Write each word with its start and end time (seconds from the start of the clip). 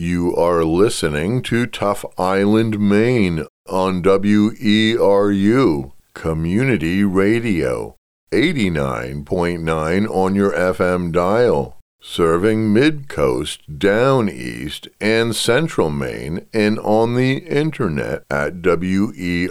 You 0.00 0.36
are 0.36 0.62
listening 0.62 1.42
to 1.42 1.66
Tough 1.66 2.04
Island, 2.16 2.78
Maine 2.78 3.44
on 3.66 4.00
WERU 4.00 5.92
Community 6.14 7.02
Radio, 7.02 7.96
89.9 8.30 10.08
on 10.08 10.36
your 10.36 10.52
FM 10.52 11.10
dial, 11.10 11.80
serving 12.00 12.72
Mid 12.72 13.08
Coast, 13.08 13.76
Down 13.76 14.28
East, 14.28 14.86
and 15.00 15.34
Central 15.34 15.90
Maine, 15.90 16.46
and 16.52 16.78
on 16.78 17.16
the 17.16 17.38
internet 17.38 18.22
at 18.30 18.62
weru.org. 18.62 19.50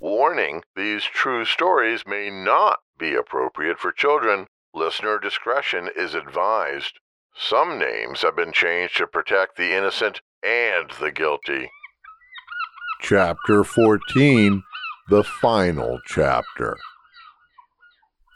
Warning 0.00 0.62
these 0.74 1.04
true 1.04 1.44
stories 1.44 2.02
may 2.04 2.30
not 2.30 2.80
be 2.98 3.14
appropriate 3.14 3.78
for 3.78 3.92
children. 3.92 4.48
Listener 4.74 5.20
discretion 5.20 5.88
is 5.94 6.14
advised. 6.14 6.98
Some 7.36 7.78
names 7.78 8.22
have 8.22 8.36
been 8.36 8.52
changed 8.52 8.96
to 8.98 9.06
protect 9.06 9.56
the 9.56 9.76
innocent 9.76 10.20
and 10.42 10.90
the 11.00 11.10
guilty. 11.10 11.70
Chapter 13.00 13.64
14 13.64 14.62
The 15.08 15.24
Final 15.24 16.00
Chapter. 16.06 16.76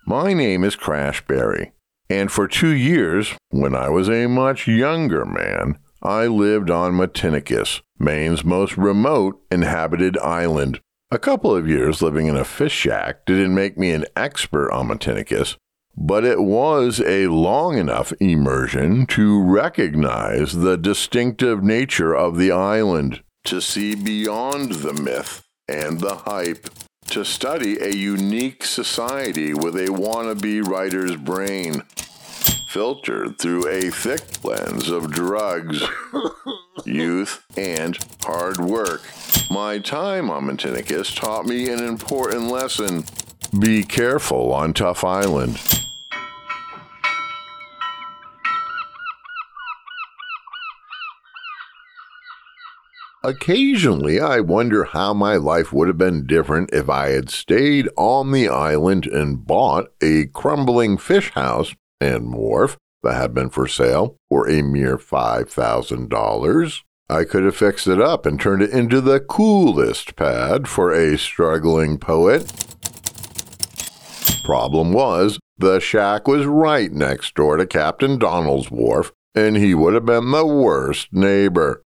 My 0.07 0.33
name 0.33 0.65
is 0.65 0.77
Crash 0.77 1.27
Barry, 1.27 1.73
and 2.11 2.31
for 2.31 2.47
two 2.47 2.75
years, 2.75 3.35
when 3.51 3.75
I 3.75 3.89
was 3.89 4.09
a 4.09 4.27
much 4.27 4.67
younger 4.67 5.25
man, 5.25 5.79
I 6.03 6.27
lived 6.27 6.71
on 6.71 6.93
Matinicus, 6.93 7.81
Maine's 7.99 8.45
most 8.45 8.77
remote 8.77 9.41
inhabited 9.51 10.19
island. 10.19 10.81
A 11.11 11.19
couple 11.19 11.55
of 11.55 11.69
years 11.69 12.03
living 12.03 12.27
in 12.27 12.37
a 12.37 12.45
fish 12.45 12.73
shack 12.73 13.25
didn't 13.27 13.55
make 13.55 13.79
me 13.79 13.93
an 13.93 14.05
expert 14.17 14.71
on 14.71 14.89
Matinicus, 14.89 15.57
but 15.97 16.25
it 16.25 16.41
was 16.41 17.01
a 17.01 17.29
long 17.29 17.79
enough 17.79 18.13
immersion 18.21 19.07
to 19.07 19.43
recognize 19.43 20.53
the 20.53 20.77
distinctive 20.77 21.63
nature 21.63 22.15
of 22.15 22.37
the 22.37 22.51
island, 22.51 23.23
to 23.45 23.61
see 23.61 23.95
beyond 23.95 24.73
the 24.73 24.93
myth 24.93 25.43
and 25.69 26.01
the 26.01 26.17
hype, 26.27 26.69
to 27.07 27.25
study 27.25 27.79
a 27.81 27.91
unique 27.91 28.65
society 28.65 29.55
with 29.55 29.77
a 29.77 29.87
wannabe 29.87 30.67
writer's 30.67 31.17
brain, 31.17 31.83
filtered 32.67 33.39
through 33.39 33.69
a 33.69 33.91
thick 33.91 34.45
lens 34.45 34.89
of 34.91 35.13
drugs, 35.13 35.85
youth, 36.85 37.45
and 37.57 37.97
hard 38.23 38.59
work. 38.59 39.03
My 39.51 39.79
time 39.79 40.31
on 40.31 40.47
Matinicus 40.47 41.15
taught 41.15 41.47
me 41.47 41.71
an 41.71 41.85
important 41.85 42.49
lesson. 42.49 43.05
Be 43.59 43.85
careful 43.85 44.53
on 44.53 44.73
Tough 44.75 45.05
Island. 45.05 45.61
Occasionally, 53.25 54.21
I 54.21 54.41
wonder 54.41 54.85
how 54.85 55.15
my 55.15 55.37
life 55.37 55.73
would 55.73 55.89
have 55.89 55.97
been 55.97 56.27
different 56.27 56.75
if 56.75 56.91
I 56.91 57.09
had 57.09 57.31
stayed 57.31 57.89
on 57.97 58.33
the 58.33 58.51
island 58.51 59.07
and 59.07 59.47
bought 59.47 59.87
a 60.03 60.27
crumbling 60.27 60.99
fish 60.99 61.31
house 61.31 61.75
and 62.03 62.35
wharf 62.35 62.77
that 63.03 63.15
had 63.15 63.33
been 63.33 63.49
for 63.49 63.67
sale 63.67 64.17
for 64.29 64.47
a 64.47 64.61
mere 64.61 64.99
$5,000. 64.99 66.81
I 67.09 67.25
could 67.25 67.45
have 67.45 67.57
fixed 67.57 67.87
it 67.87 67.99
up 67.99 68.27
and 68.27 68.39
turned 68.39 68.61
it 68.61 68.71
into 68.71 69.01
the 69.01 69.21
coolest 69.21 70.17
pad 70.17 70.69
for 70.69 70.93
a 70.93 71.17
struggling 71.17 71.97
poet. 71.97 72.53
Problem 74.45 74.93
was, 74.93 75.39
the 75.57 75.81
shack 75.81 76.29
was 76.29 76.45
right 76.45 76.93
next 76.93 77.35
door 77.35 77.57
to 77.57 77.65
Captain 77.65 78.19
Donald's 78.19 78.71
wharf, 78.71 79.13
and 79.35 79.57
he 79.57 79.73
would 79.75 79.95
have 79.95 80.05
been 80.05 80.31
the 80.31 80.45
worst 80.45 81.11
neighbor. 81.11 81.83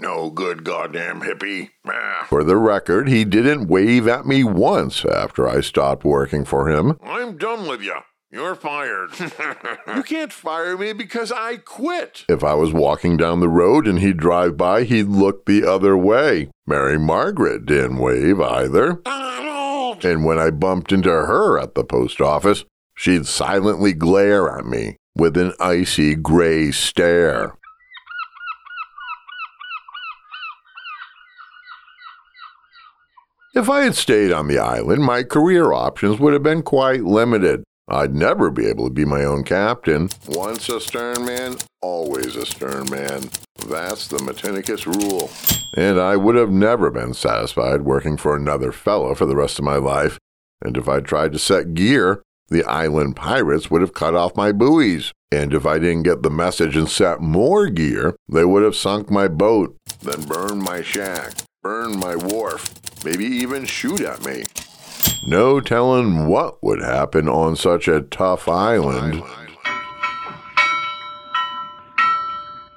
No 0.00 0.30
good 0.30 0.64
goddamn 0.64 1.20
hippie. 1.20 1.70
Ah. 1.86 2.24
For 2.26 2.42
the 2.42 2.56
record, 2.56 3.06
he 3.06 3.26
didn't 3.26 3.68
wave 3.68 4.08
at 4.08 4.24
me 4.24 4.42
once 4.42 5.04
after 5.04 5.46
I 5.46 5.60
stopped 5.60 6.04
working 6.04 6.46
for 6.46 6.70
him. 6.70 6.96
I'm 7.02 7.36
done 7.36 7.68
with 7.68 7.82
you. 7.82 7.96
You're 8.32 8.54
fired. 8.54 9.10
you 9.94 10.02
can't 10.02 10.32
fire 10.32 10.78
me 10.78 10.94
because 10.94 11.30
I 11.30 11.58
quit. 11.58 12.24
If 12.30 12.42
I 12.42 12.54
was 12.54 12.72
walking 12.72 13.18
down 13.18 13.40
the 13.40 13.48
road 13.50 13.86
and 13.86 13.98
he'd 13.98 14.16
drive 14.16 14.56
by, 14.56 14.84
he'd 14.84 15.08
look 15.08 15.44
the 15.44 15.64
other 15.68 15.98
way. 15.98 16.48
Mary 16.66 16.98
Margaret 16.98 17.66
didn't 17.66 17.98
wave 17.98 18.40
either. 18.40 18.94
Donald! 19.04 20.02
And 20.02 20.24
when 20.24 20.38
I 20.38 20.50
bumped 20.50 20.92
into 20.92 21.10
her 21.10 21.58
at 21.58 21.74
the 21.74 21.84
post 21.84 22.22
office, 22.22 22.64
she'd 22.94 23.26
silently 23.26 23.92
glare 23.92 24.56
at 24.56 24.64
me 24.64 24.96
with 25.14 25.36
an 25.36 25.52
icy 25.60 26.14
gray 26.14 26.70
stare. 26.70 27.58
If 33.52 33.68
I 33.68 33.80
had 33.82 33.96
stayed 33.96 34.30
on 34.30 34.46
the 34.46 34.60
island, 34.60 35.02
my 35.02 35.24
career 35.24 35.72
options 35.72 36.20
would 36.20 36.34
have 36.34 36.42
been 36.42 36.62
quite 36.62 37.02
limited. 37.02 37.64
I'd 37.88 38.14
never 38.14 38.48
be 38.48 38.66
able 38.66 38.86
to 38.86 38.94
be 38.94 39.04
my 39.04 39.24
own 39.24 39.42
captain. 39.42 40.08
Once 40.28 40.68
a 40.68 40.80
stern 40.80 41.24
man, 41.24 41.56
always 41.82 42.36
a 42.36 42.46
stern 42.46 42.88
man. 42.90 43.28
That's 43.66 44.06
the 44.06 44.18
Matinicus 44.18 44.86
rule. 44.86 45.32
And 45.76 45.98
I 45.98 46.14
would 46.14 46.36
have 46.36 46.52
never 46.52 46.92
been 46.92 47.12
satisfied 47.12 47.82
working 47.82 48.16
for 48.16 48.36
another 48.36 48.70
fellow 48.70 49.16
for 49.16 49.26
the 49.26 49.34
rest 49.34 49.58
of 49.58 49.64
my 49.64 49.76
life. 49.76 50.16
And 50.62 50.76
if 50.76 50.88
I 50.88 51.00
tried 51.00 51.32
to 51.32 51.40
set 51.40 51.74
gear, 51.74 52.22
the 52.50 52.62
island 52.64 53.16
pirates 53.16 53.68
would 53.68 53.80
have 53.80 53.94
cut 53.94 54.14
off 54.14 54.36
my 54.36 54.52
buoys. 54.52 55.12
And 55.32 55.52
if 55.52 55.66
I 55.66 55.80
didn't 55.80 56.04
get 56.04 56.22
the 56.22 56.30
message 56.30 56.76
and 56.76 56.88
set 56.88 57.20
more 57.20 57.66
gear, 57.66 58.14
they 58.28 58.44
would 58.44 58.62
have 58.62 58.76
sunk 58.76 59.10
my 59.10 59.26
boat, 59.26 59.76
then 60.02 60.22
burned 60.22 60.62
my 60.62 60.82
shack, 60.82 61.32
burned 61.62 61.98
my 61.98 62.14
wharf, 62.14 62.79
maybe 63.04 63.24
even 63.24 63.64
shoot 63.64 64.00
at 64.00 64.24
me. 64.24 64.44
No 65.26 65.60
telling 65.60 66.26
what 66.26 66.62
would 66.62 66.80
happen 66.80 67.28
on 67.28 67.56
such 67.56 67.88
a 67.88 68.00
tough 68.00 68.48
island. 68.48 69.22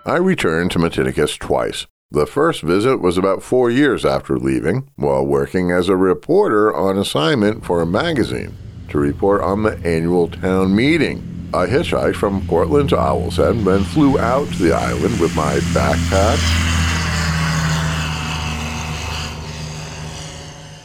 I 0.06 0.18
returned 0.18 0.72
to 0.72 0.80
Matinicus 0.80 1.38
twice. 1.40 1.88
The 2.12 2.28
first 2.28 2.62
visit 2.62 2.98
was 2.98 3.18
about 3.18 3.42
four 3.42 3.72
years 3.72 4.06
after 4.06 4.38
leaving, 4.38 4.90
while 4.98 5.26
working 5.26 5.72
as 5.72 5.90
a 5.90 5.96
reporter 5.96 6.76
on 6.76 6.98
assignment 6.98 7.66
for 7.66 7.82
a 7.82 7.86
magazine 7.86 8.56
to 8.90 9.00
report 9.00 9.42
on 9.42 9.64
the 9.64 9.78
annual 9.84 10.28
town 10.28 10.76
meeting. 10.76 11.50
I 11.54 11.66
hitchhiked 11.66 12.16
from 12.16 12.46
Portland 12.46 12.90
to 12.90 13.00
Owl's 13.00 13.38
Head, 13.38 13.60
then 13.60 13.84
flew 13.84 14.20
out 14.20 14.48
to 14.50 14.64
the 14.64 14.74
island 14.74 15.20
with 15.20 15.36
my 15.36 15.56
backpack, 15.74 16.38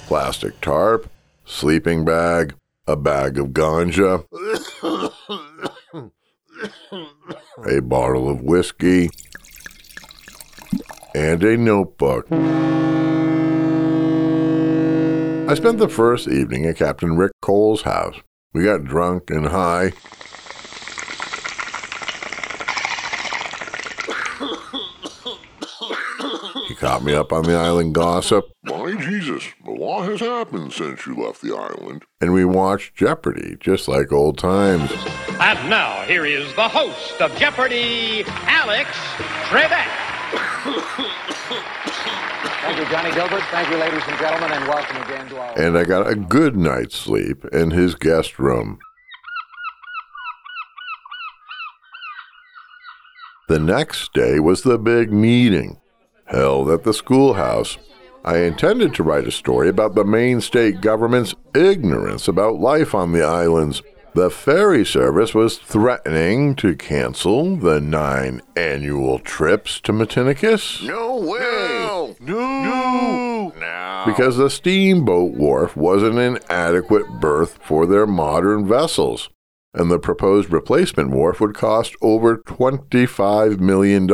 plastic 0.09 0.59
tarp, 0.63 1.11
sleeping 1.45 2.03
bag, 2.03 2.55
a 2.87 2.97
bag 2.97 3.39
of 3.39 3.49
ganja, 3.49 4.25
a 7.71 7.83
bottle 7.83 8.31
of 8.31 8.41
whiskey, 8.41 9.11
and 11.15 11.45
a 11.45 11.59
notebook. 11.59 12.27
I 15.51 15.55
spent 15.55 15.77
the 15.77 15.91
first 15.91 16.27
evening 16.27 16.65
at 16.65 16.79
Captain 16.79 17.19
Rick 17.19 17.33
Coles' 17.43 17.83
house. 17.83 18.17
We 18.55 18.65
got 18.65 18.85
drunk 18.85 19.29
and 19.29 19.49
high. 19.49 19.93
Caught 26.79 27.03
me 27.03 27.13
up 27.13 27.33
on 27.33 27.43
the 27.43 27.55
island 27.55 27.95
gossip. 27.95 28.45
My 28.63 28.95
Jesus, 28.95 29.45
a 29.67 29.71
lot 29.71 30.09
has 30.09 30.21
happened 30.21 30.73
since 30.73 31.07
you 31.07 31.15
left 31.17 31.43
the 31.43 31.55
island. 31.55 32.05
And 32.21 32.33
we 32.33 32.45
watched 32.45 32.95
Jeopardy, 32.95 33.57
just 33.59 33.89
like 33.89 34.13
old 34.13 34.39
times. 34.39 34.91
And 35.41 35.69
now, 35.69 36.03
here 36.03 36.25
is 36.25 36.55
the 36.55 36.69
host 36.69 37.21
of 37.21 37.37
Jeopardy, 37.37 38.25
Alex 38.27 38.91
Trebek. 39.49 39.89
Thank 42.63 42.79
you, 42.79 42.85
Johnny 42.91 43.13
Gilbert. 43.13 43.43
Thank 43.51 43.71
you, 43.71 43.77
ladies 43.77 44.03
and 44.07 44.19
gentlemen, 44.19 44.53
and 44.53 44.69
welcome 44.69 45.03
again 45.03 45.29
to 45.31 45.39
our. 45.39 45.59
And 45.61 45.77
I 45.77 45.85
got 45.85 46.09
a 46.09 46.15
good 46.15 46.57
night's 46.57 46.97
sleep 46.97 47.45
in 47.47 47.71
his 47.73 47.95
guest 47.95 48.39
room. 48.39 48.79
The 53.49 53.59
next 53.59 54.13
day 54.13 54.39
was 54.39 54.63
the 54.63 54.79
big 54.79 55.11
meeting, 55.11 55.81
held 56.29 56.71
at 56.71 56.85
the 56.85 56.95
schoolhouse. 56.95 57.79
I 58.25 58.39
intended 58.39 58.95
to 58.95 59.03
write 59.03 59.27
a 59.27 59.31
story 59.31 59.69
about 59.69 59.95
the 59.95 60.05
Maine 60.05 60.41
state 60.41 60.81
government's 60.81 61.35
ignorance 61.55 62.29
about 62.29 62.61
life 62.61 62.95
on 62.95 63.13
the 63.13 63.23
islands. 63.23 63.83
The 64.15 64.31
ferry 64.31 64.85
service 64.85 65.35
was 65.35 65.59
threatening 65.59 66.57
to 66.57 66.75
cancel 66.75 67.57
the 67.57 67.81
nine 67.81 68.43
annual 68.57 69.19
trips 69.21 69.81
to 69.83 69.93
Matinicus. 69.93 70.85
No 70.85 71.17
way! 71.17 72.17
No! 72.21 72.63
No! 72.65 73.53
no. 73.57 74.03
Because 74.07 74.37
the 74.37 74.51
steamboat 74.51 75.35
wharf 75.35 75.77
wasn't 75.77 76.19
an 76.19 76.39
adequate 76.49 77.07
berth 77.21 77.59
for 77.63 77.87
their 77.87 78.07
modern 78.07 78.67
vessels. 78.67 79.29
and 79.75 79.91
the 79.91 79.99
proposed 79.99 80.51
replacement 80.51 81.11
wharf 81.11 81.41
would 81.41 81.55
cost 81.55 81.95
over 82.03 82.39
$25 82.39 83.61
million. 83.61 84.09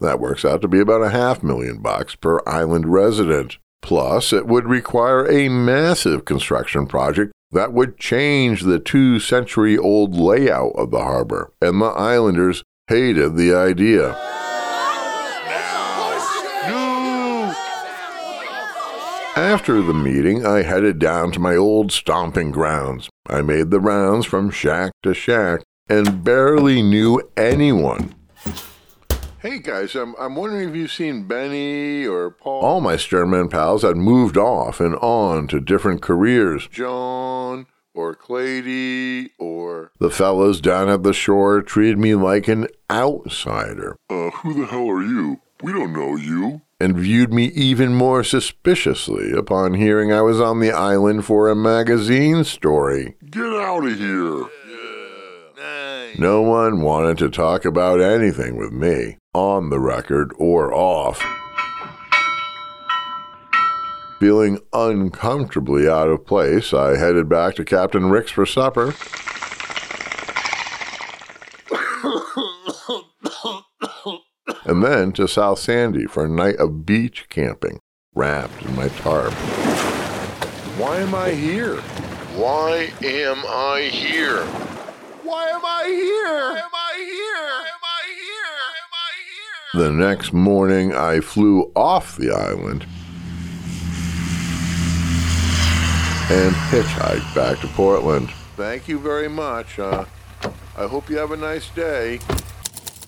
That 0.00 0.20
works 0.20 0.44
out 0.44 0.60
to 0.62 0.68
be 0.68 0.80
about 0.80 1.02
a 1.02 1.10
half 1.10 1.42
million 1.42 1.78
bucks 1.78 2.14
per 2.14 2.40
island 2.46 2.92
resident. 2.92 3.58
Plus, 3.80 4.32
it 4.32 4.46
would 4.46 4.66
require 4.66 5.26
a 5.30 5.48
massive 5.48 6.24
construction 6.24 6.86
project 6.86 7.32
that 7.52 7.72
would 7.72 7.98
change 7.98 8.62
the 8.62 8.78
two 8.78 9.20
century 9.20 9.78
old 9.78 10.16
layout 10.16 10.72
of 10.74 10.90
the 10.90 10.98
harbor, 10.98 11.52
and 11.62 11.80
the 11.80 11.86
islanders 11.86 12.62
hated 12.88 13.36
the 13.36 13.54
idea. 13.54 14.16
After 19.36 19.82
the 19.82 19.94
meeting, 19.94 20.44
I 20.44 20.62
headed 20.62 20.98
down 20.98 21.30
to 21.32 21.40
my 21.40 21.54
old 21.56 21.92
stomping 21.92 22.50
grounds. 22.50 23.08
I 23.28 23.42
made 23.42 23.70
the 23.70 23.80
rounds 23.80 24.26
from 24.26 24.50
shack 24.50 24.92
to 25.02 25.14
shack 25.14 25.60
and 25.88 26.24
barely 26.24 26.82
knew 26.82 27.22
anyone. 27.36 28.15
Hey 29.46 29.60
guys, 29.60 29.94
I'm, 29.94 30.16
I'm 30.18 30.34
wondering 30.34 30.68
if 30.68 30.74
you've 30.74 30.90
seen 30.90 31.22
Benny 31.28 32.04
or 32.04 32.32
Paul. 32.32 32.64
All 32.64 32.80
my 32.80 32.96
Sternman 32.96 33.48
pals 33.48 33.82
had 33.82 33.96
moved 33.96 34.36
off 34.36 34.80
and 34.80 34.96
on 34.96 35.46
to 35.46 35.60
different 35.60 36.02
careers. 36.02 36.66
John 36.66 37.68
or 37.94 38.16
Clady 38.16 39.30
or. 39.38 39.92
The 40.00 40.10
fellows 40.10 40.60
down 40.60 40.88
at 40.88 41.04
the 41.04 41.12
shore 41.12 41.62
treated 41.62 41.96
me 41.96 42.16
like 42.16 42.48
an 42.48 42.66
outsider. 42.90 43.96
Uh, 44.10 44.30
who 44.30 44.52
the 44.52 44.66
hell 44.66 44.90
are 44.90 45.04
you? 45.04 45.40
We 45.62 45.72
don't 45.72 45.92
know 45.92 46.16
you 46.16 46.62
and 46.80 46.96
viewed 46.96 47.32
me 47.32 47.44
even 47.44 47.94
more 47.94 48.24
suspiciously 48.24 49.30
upon 49.30 49.74
hearing 49.74 50.12
I 50.12 50.22
was 50.22 50.40
on 50.40 50.58
the 50.58 50.72
island 50.72 51.24
for 51.24 51.48
a 51.48 51.54
magazine 51.54 52.42
story. 52.42 53.14
Get 53.30 53.44
out 53.44 53.86
of 53.86 53.96
here! 53.96 54.46
No 56.18 56.40
one 56.40 56.80
wanted 56.80 57.18
to 57.18 57.28
talk 57.28 57.66
about 57.66 58.00
anything 58.00 58.56
with 58.56 58.72
me, 58.72 59.18
on 59.36 59.68
the 59.68 59.78
record 59.78 60.32
or 60.38 60.72
off. 60.72 61.22
Feeling 64.18 64.60
uncomfortably 64.72 65.86
out 65.86 66.08
of 66.08 66.24
place, 66.24 66.72
I 66.72 66.96
headed 66.96 67.28
back 67.28 67.54
to 67.56 67.64
Captain 67.64 68.08
Rick's 68.08 68.30
for 68.30 68.46
supper. 68.46 68.94
and 74.64 74.82
then 74.82 75.12
to 75.12 75.28
South 75.28 75.58
Sandy 75.58 76.06
for 76.06 76.24
a 76.24 76.28
night 76.30 76.56
of 76.56 76.86
beach 76.86 77.26
camping, 77.28 77.78
wrapped 78.14 78.62
in 78.62 78.74
my 78.74 78.88
tarp. 78.88 79.34
Why 80.78 81.00
am 81.00 81.14
I 81.14 81.32
here? 81.32 81.76
Why 82.36 82.90
am 83.04 83.44
I 83.46 83.90
here? 83.92 84.46
Why 85.24 85.48
am 85.50 85.60
I 85.62 85.84
here? 85.88 86.52
Why 86.52 86.58
am 86.58 86.70
I 86.72 86.94
here? 86.96 87.25
The 89.74 89.90
next 89.90 90.32
morning, 90.32 90.94
I 90.94 91.20
flew 91.20 91.72
off 91.74 92.16
the 92.16 92.30
island 92.30 92.86
and 96.30 96.54
hitchhiked 96.70 97.34
back 97.34 97.58
to 97.60 97.66
Portland. 97.68 98.30
Thank 98.56 98.88
you 98.88 98.98
very 98.98 99.28
much. 99.28 99.78
Uh, 99.78 100.04
I 100.76 100.86
hope 100.86 101.10
you 101.10 101.18
have 101.18 101.32
a 101.32 101.36
nice 101.36 101.68
day. 101.70 102.20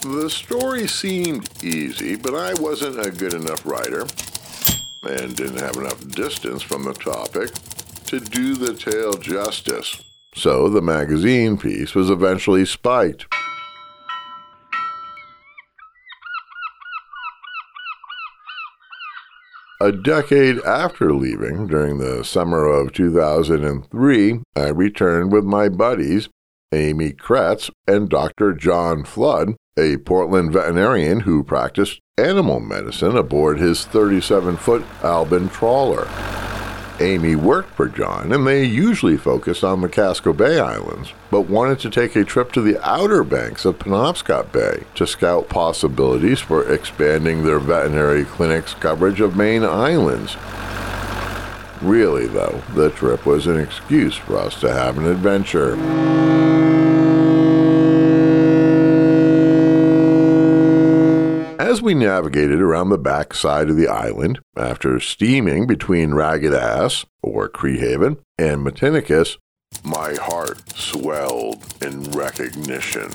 The 0.00 0.28
story 0.28 0.87
seemed 0.88 1.49
easy, 1.62 2.16
but 2.16 2.34
I 2.34 2.55
wasn't 2.55 3.04
a 3.06 3.11
good 3.11 3.34
enough 3.34 3.64
writer 3.64 4.02
and 5.02 5.37
didn't 5.37 5.61
have 5.61 5.76
enough 5.76 6.06
distance 6.08 6.62
from 6.62 6.84
the 6.84 6.93
topic 6.93 7.50
to 8.06 8.20
do 8.20 8.56
the 8.56 8.75
tale 8.75 9.14
justice. 9.14 10.02
So 10.34 10.69
the 10.69 10.82
magazine 10.82 11.56
piece 11.56 11.94
was 11.94 12.11
eventually 12.11 12.64
spiked. 12.66 13.26
A 19.80 19.92
decade 19.92 20.58
after 20.62 21.14
leaving, 21.14 21.69
during 21.69 21.98
the 21.98 22.25
summer 22.25 22.66
of 22.66 22.92
2003, 22.92 24.40
I 24.56 24.69
returned 24.70 25.30
with 25.30 25.44
my 25.44 25.69
buddies, 25.69 26.28
Amy 26.72 27.12
Kretz 27.12 27.70
and 27.86 28.08
Dr. 28.08 28.54
John 28.54 29.04
Flood, 29.04 29.54
a 29.78 29.98
Portland 29.98 30.52
veterinarian 30.52 31.20
who 31.20 31.44
practiced 31.44 32.00
animal 32.19 32.58
medicine 32.58 33.16
aboard 33.16 33.60
his 33.60 33.84
37 33.84 34.56
foot 34.56 34.84
Albin 35.04 35.48
trawler. 35.48 36.08
Amy 37.00 37.37
worked 37.37 37.75
for 37.75 37.87
John, 37.87 38.33
and 38.33 38.47
they 38.47 38.65
usually 38.65 39.17
focused 39.17 39.62
on 39.62 39.81
the 39.81 39.89
Casco 39.89 40.33
Bay 40.33 40.59
Islands, 40.59 41.12
but 41.31 41.43
wanted 41.43 41.79
to 41.81 41.91
take 41.91 42.17
a 42.17 42.25
trip 42.25 42.50
to 42.53 42.61
the 42.61 42.81
outer 42.87 43.23
banks 43.23 43.65
of 43.65 43.79
Penobscot 43.79 44.53
Bay 44.53 44.85
to 44.97 45.06
scout 45.06 45.49
possibilities 45.49 46.41
for 46.41 46.71
expanding 46.73 47.45
their 47.45 47.61
veterinary 47.61 48.25
clinic's 48.25 48.75
coverage 48.75 49.21
of 49.21 49.37
Maine 49.37 49.65
islands. 49.65 50.37
Really, 51.81 52.27
though, 52.27 52.62
the 52.75 52.91
trip 52.91 53.25
was 53.25 53.47
an 53.47 53.61
excuse 53.61 54.17
for 54.17 54.37
us 54.37 54.59
to 54.61 54.73
have 54.73 54.99
an 54.99 55.06
adventure. 55.06 55.77
As 61.78 61.82
we 61.82 61.94
navigated 61.94 62.60
around 62.60 62.88
the 62.88 62.98
back 62.98 63.32
side 63.32 63.70
of 63.70 63.76
the 63.76 63.86
island, 63.86 64.40
after 64.56 64.98
steaming 64.98 65.64
between 65.69 66.12
Ragged 66.12 66.52
Ass, 66.52 67.06
or 67.22 67.48
Criehaven, 67.48 68.19
and 68.36 68.66
Matinicus, 68.66 69.36
my 69.84 70.14
heart 70.14 70.76
swelled 70.76 71.62
in 71.80 72.02
recognition. 72.10 73.12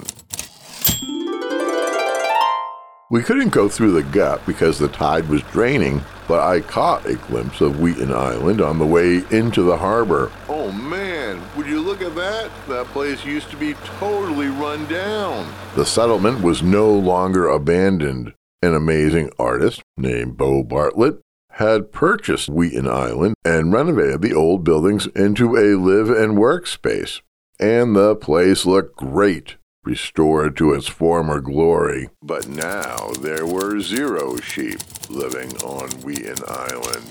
We 3.11 3.21
couldn't 3.21 3.49
go 3.49 3.67
through 3.67 3.91
the 3.91 4.09
gut 4.13 4.45
because 4.45 4.79
the 4.79 4.87
tide 4.87 5.27
was 5.27 5.41
draining, 5.51 6.01
but 6.29 6.39
I 6.39 6.61
caught 6.61 7.05
a 7.05 7.15
glimpse 7.15 7.59
of 7.59 7.81
Wheaton 7.81 8.13
Island 8.13 8.61
on 8.61 8.79
the 8.79 8.87
way 8.87 9.25
into 9.29 9.63
the 9.63 9.75
harbor. 9.75 10.31
Oh 10.47 10.71
man, 10.71 11.41
would 11.57 11.67
you 11.67 11.81
look 11.81 12.01
at 12.01 12.15
that? 12.15 12.49
That 12.69 12.85
place 12.87 13.25
used 13.25 13.49
to 13.49 13.57
be 13.57 13.73
totally 13.99 14.47
run 14.47 14.85
down. 14.85 15.53
The 15.75 15.85
settlement 15.85 16.41
was 16.41 16.63
no 16.63 16.89
longer 16.89 17.49
abandoned 17.49 18.33
an 18.63 18.73
amazing 18.73 19.29
artist 19.37 19.81
named 19.97 20.37
Bo 20.37 20.63
Bartlett, 20.63 21.19
had 21.51 21.91
purchased 21.91 22.49
Wheaton 22.49 22.87
Island 22.87 23.35
and 23.45 23.73
renovated 23.73 24.21
the 24.21 24.33
old 24.33 24.63
buildings 24.63 25.05
into 25.07 25.55
a 25.55 25.77
live 25.77 26.09
and 26.09 26.37
work 26.37 26.65
space. 26.65 27.21
And 27.59 27.95
the 27.95 28.15
place 28.15 28.65
looked 28.65 28.95
great, 28.95 29.57
restored 29.83 30.57
to 30.57 30.73
its 30.73 30.87
former 30.87 31.41
glory. 31.41 32.09
But 32.23 32.47
now 32.47 33.11
there 33.19 33.45
were 33.45 33.79
zero 33.81 34.37
sheep 34.37 34.79
living 35.09 35.55
on 35.57 35.89
Wheaton 36.01 36.43
Island. 36.47 37.05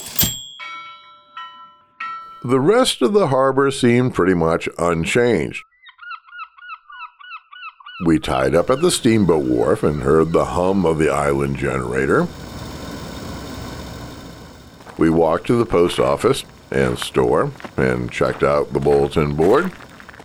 The 2.42 2.60
rest 2.60 3.02
of 3.02 3.12
the 3.12 3.28
harbor 3.28 3.70
seemed 3.70 4.14
pretty 4.14 4.34
much 4.34 4.68
unchanged. 4.78 5.62
We 8.04 8.18
tied 8.18 8.54
up 8.54 8.68
at 8.68 8.80
the 8.80 8.90
steamboat 8.90 9.44
wharf 9.44 9.84
and 9.84 10.02
heard 10.02 10.32
the 10.32 10.46
hum 10.46 10.84
of 10.84 10.98
the 10.98 11.08
island 11.08 11.56
generator. 11.56 12.26
We 14.98 15.08
walked 15.08 15.46
to 15.46 15.54
the 15.54 15.66
post 15.66 16.00
office 16.00 16.44
and 16.70 16.98
store 16.98 17.52
and 17.76 18.10
checked 18.10 18.42
out 18.42 18.72
the 18.72 18.80
bulletin 18.80 19.36
board. 19.36 19.66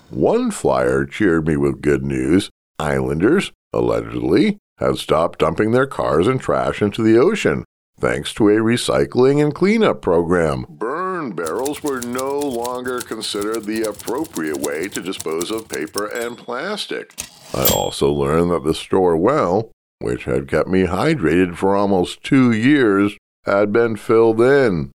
One 0.09 0.49
flyer 0.49 1.05
cheered 1.05 1.47
me 1.47 1.55
with 1.55 1.81
good 1.81 2.03
news. 2.03 2.49
Islanders, 2.79 3.51
allegedly, 3.73 4.57
had 4.77 4.97
stopped 4.97 5.39
dumping 5.39 5.71
their 5.71 5.87
cars 5.87 6.27
and 6.27 6.41
trash 6.41 6.81
into 6.81 7.03
the 7.03 7.17
ocean 7.17 7.63
thanks 7.99 8.33
to 8.33 8.49
a 8.49 8.57
recycling 8.57 9.43
and 9.43 9.53
cleanup 9.53 10.01
program. 10.01 10.65
Burn 10.69 11.31
barrels 11.31 11.83
were 11.83 12.01
no 12.01 12.39
longer 12.39 13.01
considered 13.01 13.65
the 13.65 13.83
appropriate 13.83 14.57
way 14.57 14.87
to 14.89 15.01
dispose 15.01 15.51
of 15.51 15.67
paper 15.67 16.05
and 16.05 16.37
plastic. 16.37 17.13
I 17.53 17.69
also 17.75 18.11
learned 18.11 18.51
that 18.51 18.63
the 18.63 18.73
store 18.73 19.17
well, 19.17 19.71
which 19.99 20.25
had 20.25 20.47
kept 20.47 20.67
me 20.67 20.83
hydrated 20.83 21.55
for 21.55 21.75
almost 21.75 22.23
two 22.23 22.51
years, 22.51 23.17
had 23.45 23.71
been 23.71 23.95
filled 23.95 24.41
in. 24.41 24.91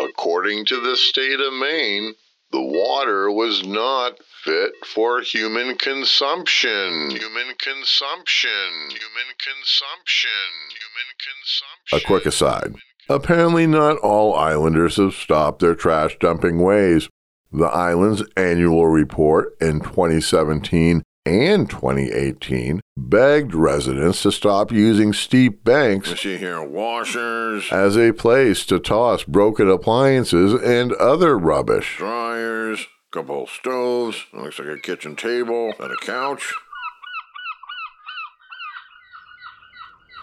According 0.00 0.64
to 0.66 0.80
the 0.80 0.96
state 0.96 1.40
of 1.40 1.52
Maine, 1.54 2.14
the 2.52 2.62
water 2.62 3.30
was 3.30 3.66
not 3.66 4.18
fit 4.44 4.72
for 4.86 5.22
human 5.22 5.76
consumption. 5.76 7.10
Human 7.10 7.54
consumption. 7.58 8.50
Human 8.90 9.32
consumption. 9.38 10.30
Human 10.78 11.10
consumption. 11.18 11.98
A 11.98 12.00
quick 12.06 12.26
aside. 12.26 12.74
Apparently, 13.08 13.66
not 13.66 13.96
all 13.98 14.34
islanders 14.34 14.96
have 14.96 15.14
stopped 15.14 15.60
their 15.60 15.74
trash 15.74 16.16
dumping 16.20 16.62
ways. 16.62 17.08
The 17.50 17.66
island's 17.66 18.22
annual 18.36 18.86
report 18.86 19.54
in 19.60 19.80
2017 19.80 21.02
and 21.24 21.70
2018 21.70 22.80
begged 22.96 23.54
residents 23.54 24.22
to 24.22 24.32
stop 24.32 24.72
using 24.72 25.12
steep 25.12 25.62
banks 25.64 26.20
see 26.20 26.36
here 26.36 26.62
washers 26.62 27.70
as 27.70 27.96
a 27.96 28.12
place 28.12 28.66
to 28.66 28.78
toss 28.78 29.24
broken 29.24 29.68
appliances 29.68 30.54
and 30.62 30.92
other 30.94 31.38
rubbish. 31.38 31.96
dryers 31.96 32.86
Couple 33.12 33.42
of 33.42 33.50
stoves. 33.50 34.24
Looks 34.32 34.58
like 34.58 34.68
a 34.68 34.80
kitchen 34.80 35.16
table 35.16 35.74
and 35.78 35.92
a 35.92 35.96
couch. 35.96 36.54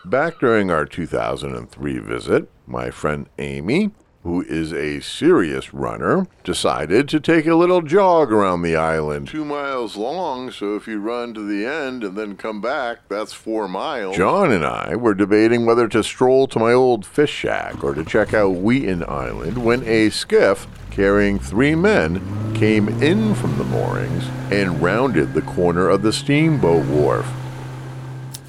Back 0.04 0.40
during 0.40 0.72
our 0.72 0.86
2003 0.86 2.00
visit, 2.00 2.50
my 2.66 2.90
friend 2.90 3.30
Amy, 3.38 3.92
who 4.24 4.42
is 4.44 4.74
a 4.74 5.00
serious 5.00 5.74
runner, 5.74 6.28
decided 6.44 7.08
to 7.08 7.20
take 7.20 7.48
a 7.48 7.56
little 7.56 7.82
jog 7.82 8.32
around 8.32 8.62
the 8.62 8.76
island. 8.76 9.28
Two 9.28 9.46
miles 9.46 9.96
long, 9.96 10.52
so 10.52 10.76
if 10.76 10.88
you 10.88 11.00
run 11.00 11.34
to 11.34 11.42
the 11.42 11.66
end 11.66 12.04
and 12.04 12.18
then 12.18 12.36
come 12.36 12.60
back, 12.60 13.08
that's 13.08 13.32
four 13.32 13.68
miles. 13.68 14.18
John 14.18 14.52
and 14.52 14.66
I 14.66 14.96
were 14.96 15.14
debating 15.14 15.66
whether 15.66 15.88
to 15.88 16.04
stroll 16.04 16.48
to 16.48 16.60
my 16.60 16.74
old 16.74 17.06
fish 17.06 17.32
shack 17.32 17.84
or 17.84 17.94
to 17.94 18.04
check 18.04 18.34
out 18.34 18.56
Wheaton 18.56 19.04
Island 19.08 19.64
when 19.64 19.84
a 19.86 20.10
skiff 20.10 20.68
carrying 20.92 21.40
three 21.40 21.76
men 21.76 22.54
came 22.54 22.90
in 23.02 23.34
from 23.36 23.58
the 23.58 23.64
moorings 23.64 24.26
and 24.52 24.82
rounded 24.82 25.34
the 25.34 25.42
corner 25.44 25.88
of 25.88 26.02
the 26.02 26.12
steamboat 26.12 26.86
wharf. 26.88 27.32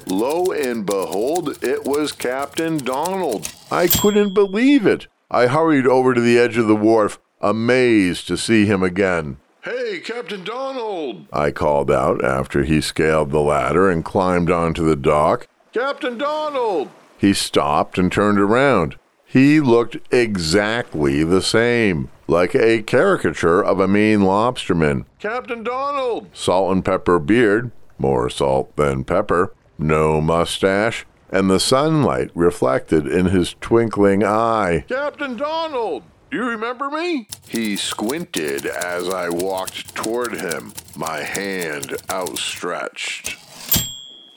Lo 0.07 0.51
and 0.51 0.85
behold, 0.85 1.63
it 1.63 1.85
was 1.85 2.11
Captain 2.11 2.77
Donald. 2.77 3.53
I 3.71 3.87
couldn't 3.87 4.33
believe 4.33 4.85
it. 4.85 5.07
I 5.33 5.47
hurried 5.47 5.87
over 5.87 6.13
to 6.13 6.19
the 6.19 6.37
edge 6.37 6.57
of 6.57 6.67
the 6.67 6.75
wharf, 6.75 7.17
amazed 7.39 8.27
to 8.27 8.35
see 8.35 8.65
him 8.65 8.83
again. 8.83 9.37
Hey, 9.61 10.01
Captain 10.03 10.43
Donald! 10.43 11.25
I 11.31 11.51
called 11.51 11.89
out 11.89 12.21
after 12.21 12.63
he 12.63 12.81
scaled 12.81 13.31
the 13.31 13.39
ladder 13.39 13.89
and 13.89 14.03
climbed 14.03 14.51
onto 14.51 14.83
the 14.83 14.97
dock. 14.97 15.47
Captain 15.71 16.17
Donald! 16.17 16.89
He 17.17 17.33
stopped 17.33 17.97
and 17.97 18.11
turned 18.11 18.39
around. 18.39 18.97
He 19.23 19.61
looked 19.61 19.95
exactly 20.11 21.23
the 21.23 21.41
same, 21.41 22.09
like 22.27 22.53
a 22.53 22.81
caricature 22.81 23.63
of 23.63 23.79
a 23.79 23.87
mean 23.87 24.19
lobsterman. 24.19 25.05
Captain 25.19 25.63
Donald! 25.63 26.27
Salt 26.33 26.73
and 26.73 26.83
pepper 26.83 27.19
beard, 27.19 27.71
more 27.97 28.29
salt 28.29 28.75
than 28.75 29.05
pepper, 29.05 29.53
no 29.77 30.19
mustache, 30.19 31.05
and 31.31 31.49
the 31.49 31.59
sunlight 31.59 32.29
reflected 32.35 33.07
in 33.07 33.27
his 33.27 33.55
twinkling 33.61 34.23
eye. 34.23 34.85
Captain 34.87 35.37
Donald! 35.37 36.03
Do 36.29 36.37
you 36.37 36.45
remember 36.45 36.89
me? 36.89 37.27
He 37.47 37.75
squinted 37.75 38.65
as 38.65 39.09
I 39.09 39.29
walked 39.29 39.93
toward 39.95 40.33
him, 40.37 40.73
my 40.95 41.19
hand 41.19 41.97
outstretched. 42.09 43.37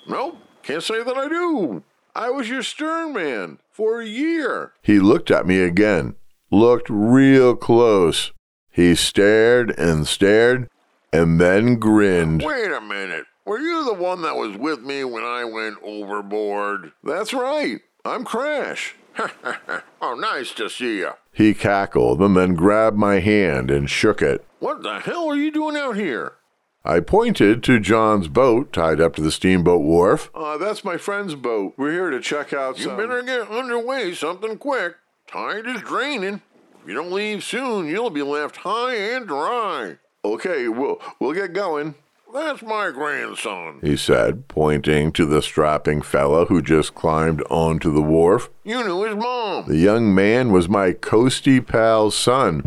Nope, 0.08 0.38
can't 0.62 0.82
say 0.82 1.04
that 1.04 1.16
I 1.16 1.28
do. 1.28 1.84
I 2.16 2.30
was 2.30 2.48
your 2.48 2.62
stern 2.62 3.12
man 3.12 3.58
for 3.70 4.00
a 4.00 4.06
year. 4.06 4.72
He 4.82 4.98
looked 4.98 5.30
at 5.30 5.46
me 5.46 5.60
again, 5.60 6.16
looked 6.50 6.88
real 6.90 7.54
close. 7.54 8.32
He 8.70 8.94
stared 8.96 9.70
and 9.78 10.06
stared 10.06 10.68
and 11.12 11.40
then 11.40 11.76
grinned. 11.76 12.42
Wait 12.42 12.72
a 12.72 12.80
minute. 12.80 13.26
Were 13.46 13.58
you 13.58 13.84
the 13.84 13.92
one 13.92 14.22
that 14.22 14.36
was 14.36 14.56
with 14.56 14.80
me 14.80 15.04
when 15.04 15.22
I 15.22 15.44
went 15.44 15.76
overboard? 15.82 16.92
That's 17.02 17.34
right. 17.34 17.80
I'm 18.02 18.24
Crash. 18.24 18.94
oh, 20.00 20.14
nice 20.14 20.52
to 20.52 20.70
see 20.70 20.98
you. 21.00 21.12
He 21.30 21.52
cackled 21.52 22.20
and 22.20 22.34
then 22.34 22.54
grabbed 22.54 22.96
my 22.96 23.20
hand 23.20 23.70
and 23.70 23.90
shook 23.90 24.22
it. 24.22 24.46
What 24.60 24.82
the 24.82 24.98
hell 25.00 25.28
are 25.28 25.36
you 25.36 25.50
doing 25.50 25.76
out 25.76 25.96
here? 25.96 26.32
I 26.86 27.00
pointed 27.00 27.62
to 27.64 27.80
John's 27.80 28.28
boat 28.28 28.72
tied 28.72 29.00
up 29.00 29.14
to 29.16 29.22
the 29.22 29.30
steamboat 29.30 29.82
wharf. 29.82 30.30
Uh, 30.34 30.56
that's 30.56 30.82
my 30.82 30.96
friend's 30.96 31.34
boat. 31.34 31.74
We're 31.76 31.92
here 31.92 32.10
to 32.10 32.20
check 32.20 32.54
out 32.54 32.78
You 32.78 32.84
some... 32.84 32.96
better 32.96 33.22
get 33.22 33.50
underway 33.50 34.14
something 34.14 34.56
quick. 34.56 34.94
Tide 35.26 35.66
is 35.66 35.82
draining. 35.82 36.40
If 36.82 36.88
you 36.88 36.94
don't 36.94 37.12
leave 37.12 37.44
soon, 37.44 37.88
you'll 37.88 38.10
be 38.10 38.22
left 38.22 38.56
high 38.56 38.94
and 38.94 39.26
dry. 39.26 39.98
Okay, 40.24 40.68
we'll, 40.68 41.00
we'll 41.20 41.34
get 41.34 41.52
going. 41.52 41.94
That's 42.32 42.62
my 42.62 42.90
grandson, 42.90 43.78
he 43.80 43.96
said, 43.96 44.48
pointing 44.48 45.12
to 45.12 45.24
the 45.24 45.40
strapping 45.40 46.02
fellow 46.02 46.46
who 46.46 46.62
just 46.62 46.94
climbed 46.94 47.42
onto 47.50 47.92
the 47.92 48.02
wharf. 48.02 48.50
You 48.64 48.82
knew 48.82 49.04
his 49.04 49.14
mom. 49.14 49.66
The 49.68 49.76
young 49.76 50.12
man 50.14 50.50
was 50.50 50.68
my 50.68 50.92
coasty 50.92 51.64
pal's 51.64 52.16
son. 52.16 52.66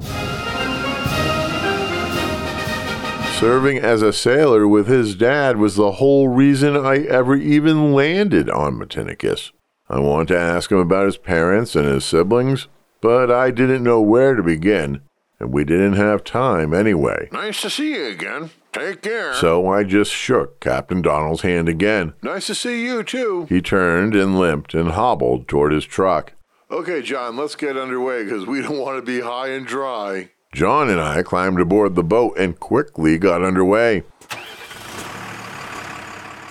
Serving 3.38 3.78
as 3.78 4.02
a 4.02 4.14
sailor 4.14 4.68
with 4.68 4.88
his 4.88 5.16
dad 5.16 5.58
was 5.58 5.76
the 5.76 5.94
whole 5.94 6.30
reason 6.30 6.78
I 6.78 7.00
ever 7.06 7.36
even 7.36 7.94
landed 7.94 8.50
on 8.50 8.80
Matinicus. 8.80 9.52
I 9.90 10.00
wanted 10.00 10.30
to 10.30 10.40
ask 10.40 10.72
him 10.72 10.80
about 10.80 11.06
his 11.06 11.18
parents 11.18 11.76
and 11.76 11.86
his 11.86 12.06
siblings, 12.06 12.68
but 13.02 13.30
I 13.30 13.52
didn't 13.52 13.84
know 13.84 14.02
where 14.02 14.36
to 14.36 14.42
begin, 14.44 15.02
and 15.40 15.54
we 15.54 15.66
didn't 15.66 15.94
have 15.94 16.24
time 16.24 16.74
anyway. 16.74 17.30
Nice 17.32 17.62
to 17.62 17.70
see 17.70 17.94
you 17.94 18.08
again. 18.08 18.50
Take 18.80 19.02
care. 19.02 19.34
So 19.34 19.68
I 19.70 19.84
just 19.84 20.12
shook 20.12 20.60
Captain 20.60 21.02
Donald's 21.02 21.42
hand 21.42 21.70
again. 21.70 22.14
Nice 22.22 22.48
to 22.48 22.56
see 22.56 22.84
you, 22.84 23.04
too. 23.04 23.46
He 23.50 23.62
turned 23.62 24.16
and 24.16 24.40
limped 24.40 24.74
and 24.74 24.92
hobbled 24.92 25.48
toward 25.48 25.72
his 25.72 25.86
truck. 25.86 26.34
Okay, 26.70 27.02
John, 27.02 27.38
let's 27.38 27.56
get 27.56 27.78
underway 27.78 28.24
because 28.24 28.46
we 28.46 28.62
don't 28.62 28.80
want 28.80 28.98
to 28.98 29.02
be 29.02 29.22
high 29.22 29.50
and 29.50 29.66
dry. 29.66 30.32
John 30.54 30.90
and 30.90 31.00
I 31.00 31.24
climbed 31.24 31.60
aboard 31.60 31.96
the 31.96 32.04
boat 32.04 32.38
and 32.38 32.60
quickly 32.60 33.18
got 33.18 33.44
underway. 33.44 34.04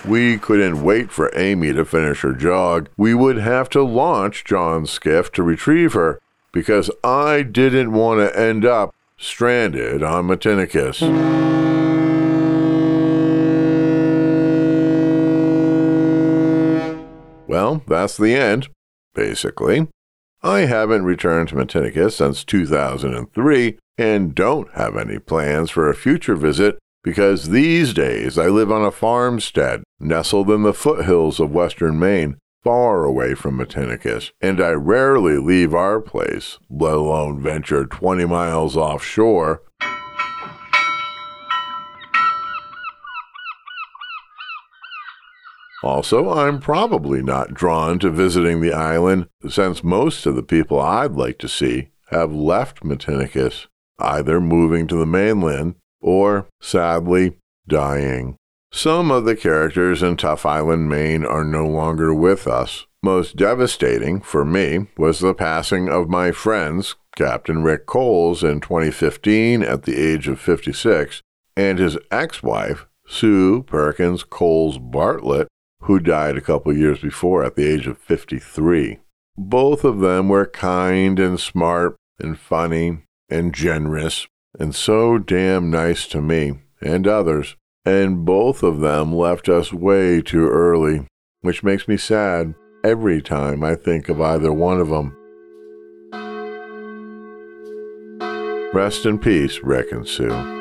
We 0.06 0.38
couldn't 0.38 0.84
wait 0.84 1.10
for 1.10 1.36
Amy 1.36 1.72
to 1.72 1.84
finish 1.84 2.20
her 2.20 2.32
jog. 2.32 2.88
We 2.96 3.12
would 3.12 3.38
have 3.38 3.68
to 3.70 3.82
launch 3.82 4.44
John's 4.44 4.90
skiff 4.90 5.32
to 5.32 5.42
retrieve 5.42 5.94
her 5.94 6.20
because 6.52 6.90
I 7.02 7.42
didn't 7.42 7.92
want 7.92 8.20
to 8.20 8.38
end 8.38 8.64
up 8.64 8.94
stranded 9.18 10.04
on 10.04 10.28
Matinicus. 10.28 11.65
Well, 17.56 17.82
that's 17.86 18.18
the 18.18 18.34
end, 18.34 18.68
basically. 19.14 19.88
I 20.42 20.66
haven't 20.66 21.06
returned 21.06 21.48
to 21.48 21.54
Matinicus 21.54 22.12
since 22.12 22.44
2003 22.44 23.78
and 23.96 24.34
don't 24.34 24.70
have 24.72 24.94
any 24.94 25.18
plans 25.18 25.70
for 25.70 25.88
a 25.88 25.94
future 25.94 26.34
visit 26.36 26.78
because 27.02 27.48
these 27.48 27.94
days 27.94 28.36
I 28.36 28.48
live 28.48 28.70
on 28.70 28.84
a 28.84 28.90
farmstead 28.90 29.84
nestled 29.98 30.50
in 30.50 30.64
the 30.64 30.74
foothills 30.74 31.40
of 31.40 31.50
western 31.50 31.98
Maine, 31.98 32.36
far 32.62 33.04
away 33.04 33.34
from 33.34 33.56
Matinicus, 33.56 34.32
and 34.42 34.60
I 34.60 34.72
rarely 34.72 35.38
leave 35.38 35.72
our 35.72 35.98
place, 36.02 36.58
let 36.68 36.92
alone 36.92 37.40
venture 37.40 37.86
20 37.86 38.26
miles 38.26 38.76
offshore 38.76 39.62
Also, 45.82 46.30
I'm 46.30 46.60
probably 46.60 47.22
not 47.22 47.54
drawn 47.54 47.98
to 47.98 48.10
visiting 48.10 48.60
the 48.60 48.72
island 48.72 49.28
since 49.48 49.84
most 49.84 50.26
of 50.26 50.34
the 50.34 50.42
people 50.42 50.80
I'd 50.80 51.12
like 51.12 51.38
to 51.38 51.48
see 51.48 51.88
have 52.10 52.32
left 52.32 52.82
Matinicus, 52.82 53.66
either 53.98 54.40
moving 54.40 54.86
to 54.86 54.96
the 54.96 55.06
mainland 55.06 55.74
or, 56.00 56.48
sadly, 56.60 57.36
dying. 57.68 58.36
Some 58.72 59.10
of 59.10 59.24
the 59.24 59.36
characters 59.36 60.02
in 60.02 60.16
Tough 60.16 60.44
Island, 60.44 60.88
Maine 60.88 61.24
are 61.24 61.44
no 61.44 61.66
longer 61.66 62.12
with 62.14 62.46
us. 62.46 62.86
Most 63.02 63.36
devastating 63.36 64.20
for 64.20 64.44
me 64.44 64.88
was 64.98 65.20
the 65.20 65.34
passing 65.34 65.88
of 65.88 66.08
my 66.08 66.32
friends, 66.32 66.96
Captain 67.16 67.62
Rick 67.62 67.86
Coles, 67.86 68.42
in 68.42 68.60
2015 68.60 69.62
at 69.62 69.84
the 69.84 69.96
age 69.96 70.28
of 70.28 70.40
56, 70.40 71.22
and 71.56 71.78
his 71.78 71.96
ex 72.10 72.42
wife, 72.42 72.86
Sue 73.06 73.62
Perkins 73.62 74.24
Coles 74.24 74.78
Bartlett, 74.78 75.48
who 75.86 75.98
died 75.98 76.36
a 76.36 76.40
couple 76.40 76.76
years 76.76 77.00
before 77.00 77.44
at 77.44 77.56
the 77.56 77.66
age 77.66 77.86
of 77.86 77.98
53. 77.98 78.98
Both 79.36 79.84
of 79.84 80.00
them 80.00 80.28
were 80.28 80.46
kind 80.46 81.18
and 81.18 81.38
smart 81.38 81.96
and 82.18 82.38
funny 82.38 83.02
and 83.28 83.54
generous 83.54 84.26
and 84.58 84.74
so 84.74 85.18
damn 85.18 85.70
nice 85.70 86.06
to 86.08 86.20
me 86.20 86.60
and 86.80 87.06
others. 87.06 87.56
And 87.84 88.24
both 88.24 88.62
of 88.62 88.80
them 88.80 89.14
left 89.14 89.48
us 89.48 89.72
way 89.72 90.20
too 90.20 90.48
early, 90.48 91.06
which 91.42 91.62
makes 91.62 91.86
me 91.86 91.96
sad 91.96 92.54
every 92.82 93.22
time 93.22 93.62
I 93.62 93.76
think 93.76 94.08
of 94.08 94.20
either 94.20 94.52
one 94.52 94.80
of 94.80 94.88
them. 94.88 95.16
Rest 98.74 99.06
in 99.06 99.18
peace, 99.18 99.60
Rick 99.62 99.92
and 99.92 100.06
Sue. 100.06 100.55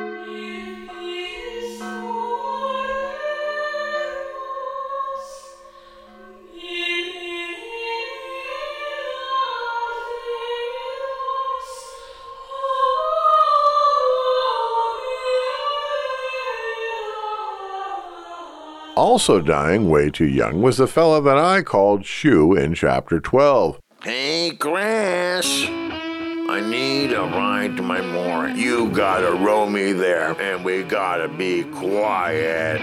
Also 19.16 19.40
dying 19.40 19.88
way 19.88 20.10
too 20.10 20.26
young 20.26 20.60
was 20.60 20.76
the 20.76 20.86
fellow 20.86 21.22
that 21.22 21.38
I 21.38 21.62
called 21.62 22.04
Shoe 22.04 22.52
in 22.52 22.74
chapter 22.74 23.18
12. 23.18 23.80
Hey, 24.02 24.50
Crash! 24.50 25.66
I 25.70 26.60
need 26.60 27.14
a 27.14 27.22
ride 27.22 27.78
to 27.78 27.82
my 27.82 28.02
mooring. 28.02 28.58
You 28.58 28.90
gotta 28.90 29.30
row 29.30 29.70
me 29.70 29.92
there, 29.92 30.38
and 30.38 30.62
we 30.62 30.82
gotta 30.82 31.28
be 31.28 31.64
quiet. 31.64 32.82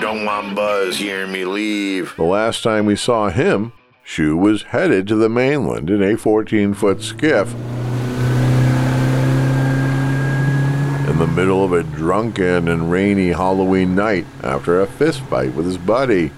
Don't 0.00 0.24
want 0.24 0.54
Buzz 0.54 0.98
hearing 0.98 1.32
me 1.32 1.44
leave. 1.44 2.14
The 2.14 2.22
last 2.22 2.62
time 2.62 2.86
we 2.86 2.94
saw 2.94 3.30
him, 3.30 3.72
Shue 4.04 4.36
was 4.36 4.62
headed 4.62 5.08
to 5.08 5.16
the 5.16 5.28
mainland 5.28 5.90
in 5.90 6.00
a 6.00 6.16
14 6.16 6.74
foot 6.74 7.02
skiff. 7.02 7.52
In 11.08 11.18
the 11.18 11.25
middle 11.36 11.62
of 11.62 11.70
a 11.74 11.82
drunken 11.82 12.66
and 12.66 12.90
rainy 12.90 13.28
Halloween 13.28 13.94
night 13.94 14.24
after 14.42 14.80
a 14.80 14.86
fist 14.86 15.20
fight 15.20 15.52
with 15.52 15.66
his 15.66 15.76
buddy. 15.76 16.30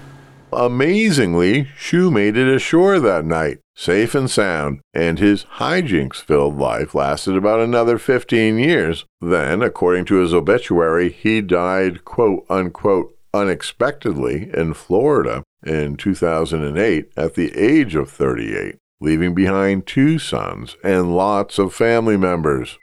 Amazingly, 0.51 1.69
Shue 1.77 2.11
made 2.11 2.35
it 2.35 2.53
ashore 2.53 2.99
that 2.99 3.23
night, 3.23 3.59
safe 3.73 4.13
and 4.13 4.29
sound, 4.29 4.81
and 4.93 5.17
his 5.17 5.45
hijinks 5.55 6.17
filled 6.17 6.57
life 6.57 6.93
lasted 6.93 7.37
about 7.37 7.61
another 7.61 7.97
15 7.97 8.59
years. 8.59 9.05
Then, 9.21 9.61
according 9.61 10.03
to 10.05 10.15
his 10.15 10.33
obituary, 10.33 11.09
he 11.09 11.39
died, 11.39 12.03
quote 12.03 12.45
unquote, 12.49 13.15
unexpectedly 13.33 14.51
in 14.53 14.73
Florida 14.73 15.43
in 15.65 15.95
2008 15.95 17.09
at 17.15 17.35
the 17.35 17.57
age 17.57 17.95
of 17.95 18.11
38, 18.11 18.75
leaving 18.99 19.33
behind 19.33 19.87
two 19.87 20.19
sons 20.19 20.75
and 20.83 21.15
lots 21.15 21.57
of 21.57 21.73
family 21.73 22.17
members. 22.17 22.77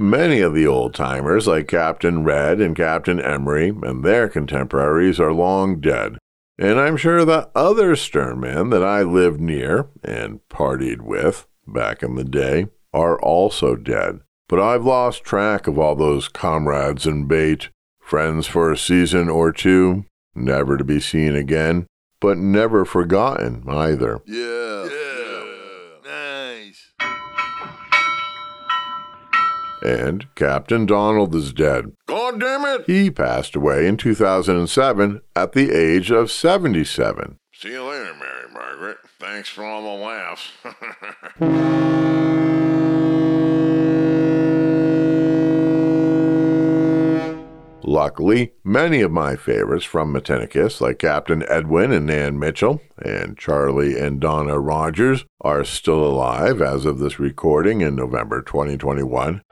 Many 0.00 0.40
of 0.40 0.54
the 0.54 0.66
old 0.66 0.94
timers, 0.94 1.46
like 1.46 1.68
Captain 1.68 2.24
Red 2.24 2.58
and 2.58 2.74
Captain 2.74 3.20
Emery 3.20 3.68
and 3.82 4.02
their 4.02 4.30
contemporaries, 4.30 5.20
are 5.20 5.30
long 5.30 5.78
dead. 5.78 6.16
And 6.58 6.80
I'm 6.80 6.96
sure 6.96 7.22
the 7.22 7.50
other 7.54 7.94
stern 7.96 8.40
men 8.40 8.70
that 8.70 8.82
I 8.82 9.02
lived 9.02 9.42
near 9.42 9.90
and 10.02 10.40
partied 10.48 11.02
with 11.02 11.46
back 11.66 12.02
in 12.02 12.14
the 12.14 12.24
day 12.24 12.68
are 12.94 13.20
also 13.20 13.76
dead. 13.76 14.20
But 14.48 14.58
I've 14.58 14.86
lost 14.86 15.22
track 15.22 15.66
of 15.66 15.78
all 15.78 15.96
those 15.96 16.28
comrades 16.28 17.06
in 17.06 17.26
bait, 17.26 17.68
friends 18.00 18.46
for 18.46 18.72
a 18.72 18.78
season 18.78 19.28
or 19.28 19.52
two, 19.52 20.06
never 20.34 20.78
to 20.78 20.84
be 20.84 20.98
seen 20.98 21.36
again, 21.36 21.86
but 22.22 22.38
never 22.38 22.86
forgotten 22.86 23.64
either. 23.68 24.22
Yeah. 24.24 24.88
Yeah. 24.90 24.99
And 29.82 30.26
Captain 30.34 30.86
Donald 30.86 31.34
is 31.34 31.52
dead. 31.52 31.92
God 32.06 32.40
damn 32.40 32.64
it! 32.64 32.84
He 32.86 33.10
passed 33.10 33.56
away 33.56 33.86
in 33.86 33.96
2007 33.96 35.20
at 35.34 35.52
the 35.52 35.70
age 35.70 36.10
of 36.10 36.30
77. 36.30 37.38
See 37.52 37.70
you 37.70 37.82
later, 37.82 38.14
Mary 38.14 38.52
Margaret. 38.52 38.98
Thanks 39.18 39.48
for 39.48 39.64
all 39.64 39.82
the 39.82 40.04
laughs. 40.04 40.50
Luckily, 47.90 48.52
many 48.62 49.00
of 49.00 49.10
my 49.10 49.34
favorites 49.34 49.84
from 49.84 50.14
Matinicus, 50.14 50.80
like 50.80 51.00
Captain 51.00 51.42
Edwin 51.48 51.90
and 51.90 52.06
Nan 52.06 52.38
Mitchell, 52.38 52.80
and 52.96 53.36
Charlie 53.36 53.98
and 53.98 54.20
Donna 54.20 54.60
Rogers, 54.60 55.24
are 55.40 55.64
still 55.64 56.04
alive 56.04 56.62
as 56.62 56.86
of 56.86 57.00
this 57.00 57.18
recording 57.18 57.80
in 57.80 57.96
November 57.96 58.42
2021. 58.42 59.42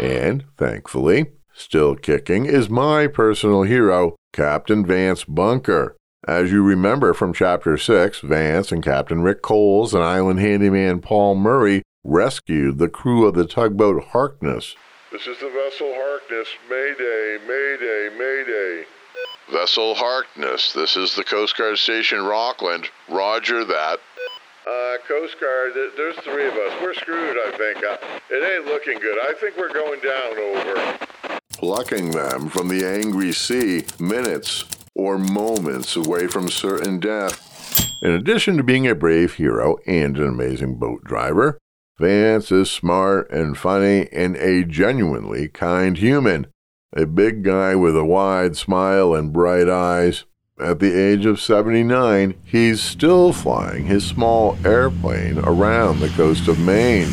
And, 0.00 0.44
thankfully, 0.56 1.32
still 1.52 1.94
kicking 1.94 2.46
is 2.46 2.70
my 2.70 3.06
personal 3.06 3.64
hero, 3.64 4.16
Captain 4.32 4.86
Vance 4.86 5.24
Bunker. 5.24 5.94
As 6.26 6.50
you 6.50 6.62
remember 6.62 7.12
from 7.12 7.34
Chapter 7.34 7.76
6, 7.76 8.20
Vance 8.20 8.72
and 8.72 8.82
Captain 8.82 9.20
Rick 9.20 9.42
Coles 9.42 9.92
and 9.92 10.02
island 10.02 10.40
handyman 10.40 11.02
Paul 11.02 11.34
Murray 11.34 11.82
rescued 12.04 12.78
the 12.78 12.88
crew 12.88 13.26
of 13.26 13.34
the 13.34 13.46
tugboat 13.46 14.02
Harkness. 14.08 14.74
This 15.12 15.26
is 15.26 15.38
the 15.38 15.50
vessel 15.50 15.92
Harkness. 15.94 16.48
Mayday, 16.68 17.38
Mayday, 17.46 18.10
Mayday. 18.16 18.84
Vessel 19.52 19.94
Harkness, 19.94 20.72
this 20.72 20.96
is 20.96 21.14
the 21.14 21.24
Coast 21.24 21.56
Guard 21.56 21.76
Station 21.78 22.22
Rockland. 22.22 22.88
Roger 23.08 23.64
that. 23.64 23.98
Uh, 24.66 24.96
Coast 25.08 25.36
Guard, 25.40 25.72
there's 25.96 26.16
three 26.16 26.46
of 26.46 26.54
us. 26.54 26.80
We're 26.80 26.94
screwed, 26.94 27.36
I 27.46 27.56
think. 27.56 27.84
Uh, 27.84 27.96
it 28.30 28.44
ain't 28.44 28.66
looking 28.66 28.98
good. 29.00 29.18
I 29.18 29.34
think 29.40 29.56
we're 29.56 29.72
going 29.72 30.00
down 30.00 30.38
over. 30.38 30.98
Plucking 31.52 32.12
them 32.12 32.48
from 32.48 32.68
the 32.68 32.86
angry 32.86 33.32
sea 33.32 33.84
minutes 33.98 34.64
or 34.94 35.18
moments 35.18 35.96
away 35.96 36.26
from 36.26 36.48
certain 36.48 37.00
death. 37.00 37.46
In 38.02 38.12
addition 38.12 38.56
to 38.56 38.62
being 38.62 38.86
a 38.86 38.94
brave 38.94 39.34
hero 39.34 39.78
and 39.86 40.16
an 40.16 40.28
amazing 40.28 40.76
boat 40.76 41.04
driver, 41.04 41.58
Vance 42.00 42.50
is 42.50 42.70
smart 42.70 43.30
and 43.30 43.58
funny 43.58 44.08
and 44.10 44.34
a 44.36 44.64
genuinely 44.64 45.48
kind 45.48 45.98
human. 45.98 46.46
A 46.96 47.04
big 47.04 47.42
guy 47.42 47.74
with 47.74 47.94
a 47.94 48.06
wide 48.06 48.56
smile 48.56 49.14
and 49.14 49.34
bright 49.34 49.68
eyes. 49.68 50.24
At 50.58 50.78
the 50.78 50.98
age 50.98 51.26
of 51.26 51.38
79, 51.38 52.40
he's 52.42 52.80
still 52.80 53.34
flying 53.34 53.84
his 53.84 54.06
small 54.06 54.56
airplane 54.64 55.40
around 55.40 56.00
the 56.00 56.08
coast 56.08 56.48
of 56.48 56.58
Maine. 56.58 57.12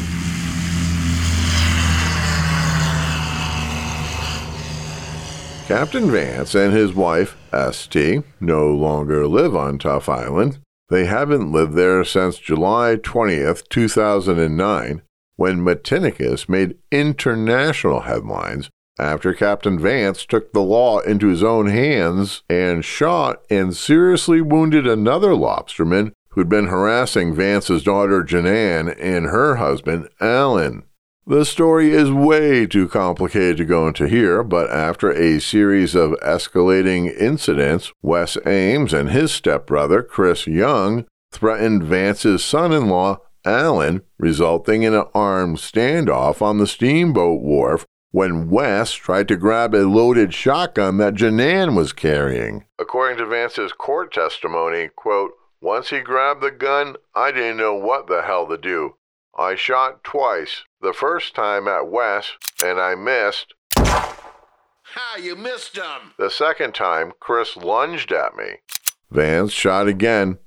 Captain 5.67 6.09
Vance 6.09 6.55
and 6.55 6.73
his 6.73 6.93
wife, 6.93 7.35
St., 7.73 8.25
no 8.39 8.73
longer 8.73 9.27
live 9.27 9.53
on 9.53 9.79
Tough 9.79 10.07
Island. 10.07 10.59
They 10.89 11.05
haven't 11.05 11.51
lived 11.51 11.73
there 11.73 12.03
since 12.03 12.37
July 12.37 12.95
20th, 12.95 13.67
2009, 13.69 15.01
when 15.35 15.59
Matinicus 15.59 16.47
made 16.47 16.77
international 16.91 18.01
headlines 18.01 18.69
after 18.99 19.33
Captain 19.33 19.77
Vance 19.77 20.25
took 20.25 20.53
the 20.53 20.61
law 20.61 20.99
into 20.99 21.27
his 21.27 21.43
own 21.43 21.67
hands 21.67 22.41
and 22.49 22.83
shot 22.83 23.43
and 23.49 23.75
seriously 23.75 24.41
wounded 24.41 24.87
another 24.87 25.31
lobsterman 25.31 26.13
who'd 26.29 26.49
been 26.49 26.67
harassing 26.67 27.33
Vance's 27.33 27.83
daughter 27.83 28.23
Janan 28.23 28.95
and 28.99 29.25
her 29.25 29.55
husband 29.55 30.07
Alan. 30.19 30.83
The 31.29 31.43
story 31.43 31.91
is 31.91 32.09
way 32.09 32.65
too 32.65 32.87
complicated 32.87 33.57
to 33.57 33.65
go 33.65 33.85
into 33.85 34.07
here, 34.07 34.43
but 34.43 34.69
after 34.69 35.11
a 35.11 35.41
series 35.41 35.93
of 35.93 36.11
escalating 36.21 37.13
incidents, 37.19 37.91
Wes 38.01 38.37
Ames 38.45 38.93
and 38.93 39.09
his 39.09 39.33
stepbrother, 39.33 40.03
Chris 40.03 40.47
Young, 40.47 41.05
threatened 41.33 41.83
Vance's 41.83 42.45
son 42.45 42.71
in 42.71 42.87
law, 42.87 43.17
Alan, 43.43 44.03
resulting 44.17 44.83
in 44.83 44.93
an 44.93 45.03
armed 45.13 45.57
standoff 45.57 46.41
on 46.41 46.59
the 46.59 46.65
steamboat 46.65 47.41
wharf 47.41 47.85
when 48.11 48.49
Wes 48.49 48.93
tried 48.93 49.27
to 49.27 49.35
grab 49.35 49.75
a 49.75 49.83
loaded 49.83 50.33
shotgun 50.33 50.97
that 50.99 51.15
Janan 51.15 51.75
was 51.75 51.91
carrying. 51.91 52.63
According 52.79 53.17
to 53.17 53.25
Vance's 53.25 53.73
court 53.73 54.13
testimony, 54.13 54.91
quote, 54.95 55.33
once 55.59 55.89
he 55.89 55.99
grabbed 55.99 56.39
the 56.39 56.51
gun, 56.51 56.95
I 57.13 57.33
didn't 57.33 57.57
know 57.57 57.73
what 57.73 58.07
the 58.07 58.21
hell 58.21 58.47
to 58.47 58.57
do. 58.57 58.95
I 59.37 59.55
shot 59.55 60.05
twice. 60.05 60.63
The 60.79 60.93
first 60.93 61.33
time 61.33 61.67
at 61.67 61.87
Wes, 61.87 62.33
and 62.63 62.79
I 62.79 62.93
missed. 62.93 63.55
Ha, 63.75 65.17
you 65.19 65.35
missed 65.35 65.75
him! 65.75 66.13
The 66.19 66.29
second 66.29 66.75
time, 66.75 67.13
Chris 67.19 67.57
lunged 67.57 68.11
at 68.11 68.35
me. 68.35 68.57
Vance 69.09 69.51
shot 69.51 69.87
again. 69.87 70.37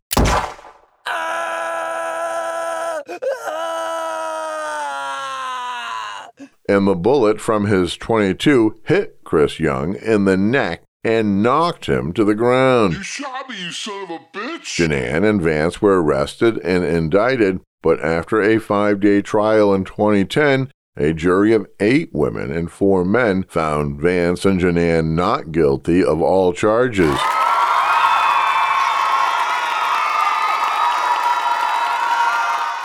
And 6.68 6.86
the 6.86 6.94
bullet 6.94 7.40
from 7.40 7.66
his 7.66 7.96
22 7.96 8.76
hit 8.84 9.24
Chris 9.24 9.58
Young 9.58 9.96
in 9.96 10.26
the 10.26 10.36
neck 10.36 10.84
and 11.02 11.42
knocked 11.42 11.86
him 11.86 12.12
to 12.12 12.24
the 12.24 12.36
ground. 12.36 12.92
You 12.92 13.02
shot 13.02 13.48
me, 13.48 13.60
you 13.60 13.72
son 13.72 14.04
of 14.04 14.10
a 14.10 14.18
bitch! 14.32 14.78
Janan 14.78 15.28
and 15.28 15.42
Vance 15.42 15.82
were 15.82 16.00
arrested 16.00 16.58
and 16.58 16.84
indicted 16.84 17.60
but 17.82 18.00
after 18.00 18.40
a 18.42 18.58
five 18.58 19.00
day 19.00 19.22
trial 19.22 19.74
in 19.74 19.84
2010, 19.84 20.70
a 20.96 21.12
jury 21.12 21.52
of 21.52 21.66
eight 21.78 22.10
women 22.12 22.50
and 22.50 22.70
four 22.70 23.04
men 23.04 23.44
found 23.44 24.00
Vance 24.00 24.44
and 24.44 24.60
Janan 24.60 25.14
not 25.14 25.52
guilty 25.52 26.04
of 26.04 26.20
all 26.20 26.52
charges. 26.52 27.16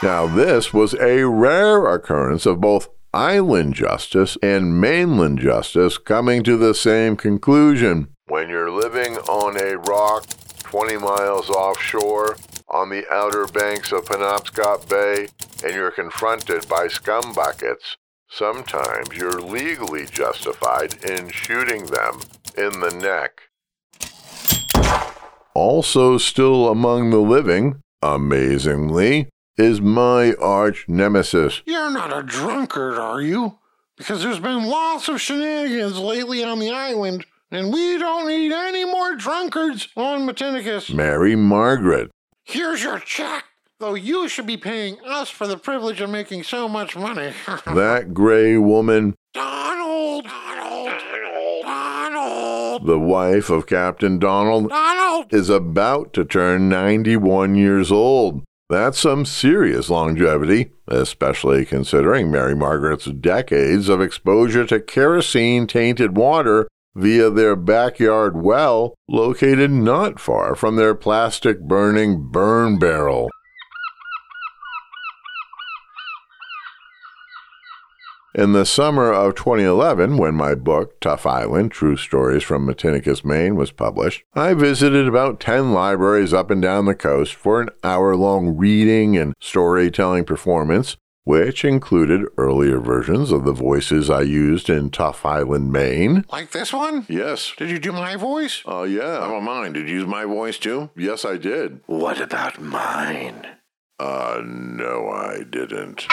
Now, 0.04 0.28
this 0.28 0.72
was 0.72 0.94
a 0.96 1.24
rare 1.24 1.88
occurrence 1.88 2.46
of 2.46 2.62
both 2.62 2.90
island 3.12 3.74
justice 3.74 4.38
and 4.44 4.80
mainland 4.80 5.40
justice 5.40 5.98
coming 5.98 6.44
to 6.44 6.58
the 6.58 6.76
same 6.76 7.16
conclusion. 7.16 8.10
When 8.28 8.50
you're 8.50 8.70
living 8.70 9.18
on 9.18 9.60
a 9.60 9.78
rock 9.78 10.28
20 10.60 10.98
miles 10.98 11.50
offshore, 11.50 12.38
on 12.68 12.90
the 12.90 13.06
outer 13.12 13.46
banks 13.48 13.92
of 13.92 14.06
Penobscot 14.06 14.90
Bay 14.90 15.28
and 15.64 15.74
you're 15.74 15.92
confronted 15.92 16.68
by 16.68 16.88
scumbuckets, 16.88 17.96
sometimes 18.30 19.10
you're 19.16 19.42
legally 19.42 20.06
justified 20.06 21.04
in 21.04 21.30
shooting 21.30 21.86
them 21.86 22.20
in 22.58 22.80
the 22.80 22.92
neck. 23.02 23.42
Also, 25.54 26.18
still 26.18 26.68
among 26.68 27.12
the 27.12 27.20
living, 27.20 27.82
amazingly, 28.02 29.30
is 29.58 29.80
my 29.80 30.34
arch 30.34 30.86
nemesis. 30.88 31.62
You're 31.66 31.92
not 31.92 32.12
a 32.12 32.24
drunkard, 32.24 32.98
are 32.98 33.22
you? 33.22 33.58
Because 33.96 34.22
there's 34.22 34.40
been 34.40 34.66
lots 34.66 35.08
of 35.08 35.22
shenanigans 35.22 35.98
lately 35.98 36.44
on 36.44 36.60
the 36.60 36.72
island, 36.72 37.26
and 37.52 37.72
we 37.72 37.98
don't 37.98 38.28
need 38.28 38.52
any 38.52 38.84
more 38.84 39.16
drunkards 39.16 39.88
on 39.96 40.28
Matinicus. 40.28 40.94
Mary 40.94 41.38
Margaret. 41.38 42.12
Here's 42.48 42.84
your 42.84 43.00
check, 43.00 43.46
though 43.80 43.96
you 43.96 44.30
should 44.30 44.46
be 44.46 44.56
paying 44.56 45.00
us 45.04 45.32
for 45.32 45.48
the 45.48 45.58
privilege 45.58 46.00
of 46.00 46.12
making 46.12 46.44
so 46.44 46.70
much 46.70 46.96
money. 46.96 47.34
that 47.66 48.14
gray 48.14 48.56
woman. 48.56 49.16
Donald! 49.34 50.26
Donald! 50.26 51.64
Donald! 51.64 52.86
The 52.86 53.00
wife 53.00 53.50
of 53.50 53.66
Captain 53.66 54.20
Donald. 54.20 54.70
Donald! 54.70 55.34
Is 55.34 55.50
about 55.50 56.14
to 56.14 56.24
turn 56.24 56.70
91 56.70 57.56
years 57.56 57.92
old. 57.92 58.44
That's 58.70 59.00
some 59.00 59.26
serious 59.26 59.90
longevity, 59.90 60.72
especially 60.88 61.66
considering 61.66 62.30
Mary 62.30 62.56
Margaret's 62.56 63.06
decades 63.06 63.90
of 63.90 64.02
exposure 64.02 64.66
to 64.68 64.80
kerosene 64.80 65.66
tainted 65.66 66.16
water 66.16 66.68
via 66.96 67.30
their 67.30 67.56
backyard 67.56 68.42
well, 68.42 68.96
located 69.08 69.70
not 69.70 70.20
far 70.20 70.56
from 70.56 70.78
their 70.78 70.96
plastic 70.96 71.62
burning 71.62 72.30
burn 72.32 72.80
barrel. 72.80 73.30
In 78.38 78.52
the 78.52 78.66
summer 78.66 79.14
of 79.14 79.36
2011, 79.36 80.18
when 80.18 80.36
my 80.36 80.56
book, 80.56 81.00
Tough 81.00 81.26
Island 81.26 81.72
True 81.72 81.96
Stories 81.96 82.44
from 82.44 82.68
Matinicus, 82.68 83.24
Maine, 83.24 83.56
was 83.56 83.72
published, 83.72 84.26
I 84.34 84.54
visited 84.54 85.08
about 85.08 85.40
10 85.40 85.72
libraries 85.72 86.34
up 86.34 86.52
and 86.52 86.62
down 86.62 86.84
the 86.84 86.96
coast 86.96 87.34
for 87.34 87.62
an 87.62 87.70
hour 87.82 88.14
long 88.18 88.58
reading 88.58 89.16
and 89.16 89.36
storytelling 89.40 90.26
performance, 90.26 90.98
which 91.26 91.66
included 91.66 92.24
earlier 92.38 92.80
versions 92.80 93.32
of 93.32 93.44
the 93.44 93.52
voices 93.52 94.10
I 94.10 94.22
used 94.22 94.70
in 94.70 94.92
Tough 94.92 95.26
Island, 95.26 95.72
Maine. 95.72 96.24
Like 96.32 96.52
this 96.52 96.72
one? 96.72 97.06
Yes. 97.10 97.52
Did 97.58 97.72
you 97.72 97.80
do 97.80 97.92
my 97.92 98.16
voice? 98.16 98.62
Oh, 98.66 98.82
uh, 98.82 98.84
yeah. 98.84 99.20
How 99.20 99.36
about 99.36 99.44
mine? 99.44 99.74
Did 99.74 99.90
you 99.90 99.96
use 99.96 100.08
my 100.08 100.24
voice 100.24 100.58
too? 100.60 100.92
Yes, 100.96 101.26
I 101.26 101.38
did. 101.38 101.82
What 101.88 102.22
about 102.22 102.62
mine? 102.62 103.48
Uh, 104.00 104.42
no, 104.46 105.10
I 105.10 105.44
didn't. 105.50 106.06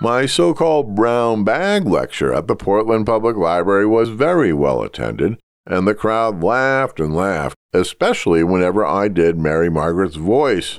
My 0.00 0.26
so 0.26 0.52
called 0.52 0.96
brown 0.96 1.44
bag 1.44 1.86
lecture 1.86 2.34
at 2.34 2.48
the 2.48 2.56
Portland 2.56 3.06
Public 3.06 3.36
Library 3.36 3.86
was 3.86 4.08
very 4.08 4.52
well 4.52 4.82
attended, 4.82 5.38
and 5.66 5.86
the 5.86 5.94
crowd 5.94 6.42
laughed 6.42 6.98
and 6.98 7.14
laughed, 7.14 7.56
especially 7.72 8.42
whenever 8.42 8.84
I 8.84 9.06
did 9.06 9.38
Mary 9.38 9.70
Margaret's 9.70 10.16
voice. 10.16 10.78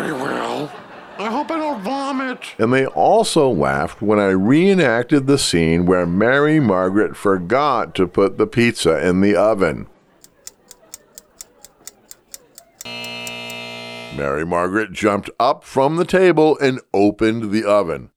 I 0.00 0.02
very 0.02 0.14
well. 0.14 0.72
I 1.18 1.26
hope 1.26 1.50
I 1.50 1.58
don't 1.58 1.82
vomit. 1.82 2.54
And 2.58 2.72
they 2.72 2.86
also 2.86 3.50
laughed 3.50 4.00
when 4.00 4.18
I 4.18 4.30
reenacted 4.30 5.26
the 5.26 5.36
scene 5.36 5.84
where 5.84 6.06
Mary 6.06 6.58
Margaret 6.58 7.18
forgot 7.18 7.94
to 7.96 8.06
put 8.06 8.38
the 8.38 8.46
pizza 8.46 9.06
in 9.06 9.20
the 9.20 9.36
oven. 9.36 9.88
Mary 14.16 14.46
Margaret 14.46 14.92
jumped 14.92 15.28
up 15.38 15.64
from 15.64 15.96
the 15.96 16.06
table 16.06 16.58
and 16.60 16.80
opened 16.94 17.50
the 17.50 17.64
oven. 17.64 18.08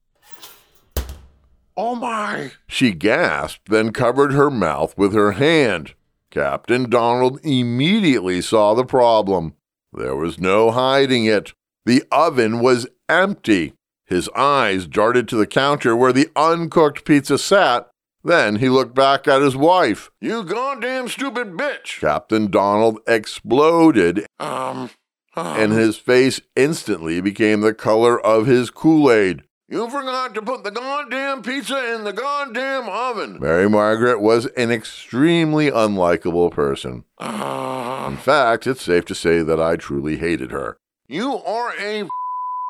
Oh 1.76 1.96
my! 1.96 2.54
She 2.65 2.91
gasped, 2.91 3.67
then 3.67 3.91
covered 3.91 4.32
her 4.32 4.50
mouth 4.50 4.98
with 4.98 5.13
her 5.13 5.34
hand. 5.34 5.96
Captain 6.32 6.89
Donald 6.89 7.41
immediately 7.43 8.41
saw 8.41 8.74
the 8.74 8.86
problem. 8.86 9.56
There 9.91 10.15
was 10.15 10.39
no 10.39 10.72
hiding 10.72 11.26
it. 11.26 11.52
The 11.86 12.04
oven 12.12 12.60
was 12.60 12.88
empty. 13.10 13.74
His 14.06 14.30
eyes 14.30 14.88
darted 14.88 15.28
to 15.30 15.36
the 15.36 15.48
counter 15.48 15.96
where 15.96 16.13
the 16.13 16.30
uncooked 16.36 17.06
pizza 17.06 17.38
sat. 17.38 17.89
Then 18.24 18.58
he 18.58 18.69
looked 18.69 18.96
back 18.96 19.28
at 19.28 19.41
his 19.41 19.56
wife. 19.56 20.10
You 20.22 20.43
goddamn 20.43 21.10
stupid 21.10 21.54
bitch! 21.54 22.00
Captain 22.00 22.50
Donald 22.50 23.00
exploded. 23.06 24.26
Um, 24.39 24.91
and 25.36 25.74
his 25.74 25.98
face 25.98 26.39
instantly 26.56 27.19
became 27.19 27.62
the 27.62 27.74
color 27.74 28.19
of 28.19 28.46
his 28.46 28.69
Kool 28.69 29.12
Aid. 29.12 29.43
You 29.67 29.89
forgot 29.89 30.36
to 30.36 30.41
put 30.41 30.63
the 30.63 30.72
goddamn 30.72 31.41
pizza 31.41 31.96
in 31.96 32.04
the 32.04 32.13
goddamn 32.13 32.88
oven. 32.88 33.39
Mary 33.41 33.67
Margaret 33.67 34.22
was 34.22 34.46
an 34.58 34.72
extremely 34.72 35.72
unlikable 35.72 36.52
person. 36.52 37.06
Uh, 37.17 38.08
in 38.10 38.17
fact, 38.17 38.67
it's 38.67 38.84
safe 38.84 39.06
to 39.06 39.15
say 39.15 39.41
that 39.41 39.60
I 39.60 39.76
truly 39.76 40.17
hated 40.17 40.52
her. 40.52 40.78
You 41.08 41.38
are 41.38 41.74
a 41.78 42.08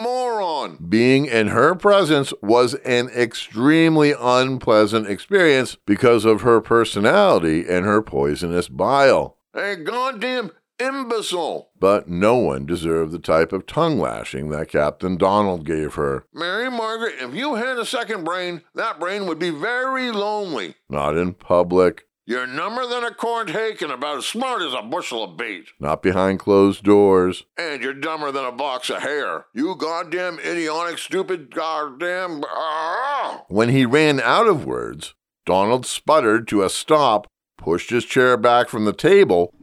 moron. 0.01 0.77
Being 0.89 1.25
in 1.27 1.47
her 1.47 1.75
presence 1.75 2.33
was 2.41 2.73
an 2.83 3.09
extremely 3.09 4.13
unpleasant 4.19 5.07
experience 5.07 5.77
because 5.85 6.25
of 6.25 6.41
her 6.41 6.59
personality 6.59 7.65
and 7.69 7.85
her 7.85 8.01
poisonous 8.01 8.67
bile. 8.67 9.37
A 9.53 9.75
goddamn 9.75 10.51
imbecile. 10.79 11.69
But 11.79 12.07
no 12.07 12.35
one 12.35 12.65
deserved 12.65 13.11
the 13.11 13.19
type 13.19 13.53
of 13.53 13.67
tongue 13.67 13.99
lashing 13.99 14.49
that 14.49 14.69
Captain 14.69 15.15
Donald 15.15 15.65
gave 15.65 15.93
her. 15.93 16.25
Mary 16.33 16.71
Margaret, 16.71 17.13
if 17.19 17.35
you 17.35 17.55
had 17.55 17.77
a 17.77 17.85
second 17.85 18.23
brain, 18.23 18.63
that 18.73 18.99
brain 18.99 19.27
would 19.27 19.39
be 19.39 19.51
very 19.51 20.11
lonely. 20.11 20.75
Not 20.89 21.17
in 21.17 21.33
public. 21.33 22.05
You're 22.25 22.47
number 22.47 22.87
than 22.87 23.03
a 23.03 23.13
corned 23.13 23.49
hake 23.49 23.81
and 23.81 23.91
about 23.91 24.19
as 24.19 24.25
smart 24.25 24.61
as 24.61 24.73
a 24.73 24.81
bushel 24.81 25.25
of 25.25 25.35
beet. 25.35 25.67
Not 25.77 26.01
behind 26.01 26.39
closed 26.39 26.81
doors. 26.81 27.43
And 27.57 27.83
you're 27.83 27.93
dumber 27.93 28.31
than 28.31 28.45
a 28.45 28.51
box 28.51 28.89
of 28.89 29.01
hair. 29.01 29.47
You 29.53 29.75
goddamn 29.75 30.39
idiotic, 30.39 30.99
stupid, 30.99 31.53
goddamn. 31.53 32.45
Ah! 32.47 33.43
When 33.49 33.67
he 33.67 33.85
ran 33.85 34.21
out 34.21 34.47
of 34.47 34.65
words, 34.65 35.13
Donald 35.45 35.85
sputtered 35.85 36.47
to 36.47 36.63
a 36.63 36.69
stop, 36.69 37.27
pushed 37.57 37.89
his 37.89 38.05
chair 38.05 38.37
back 38.37 38.69
from 38.69 38.85
the 38.85 38.93
table, 38.93 39.53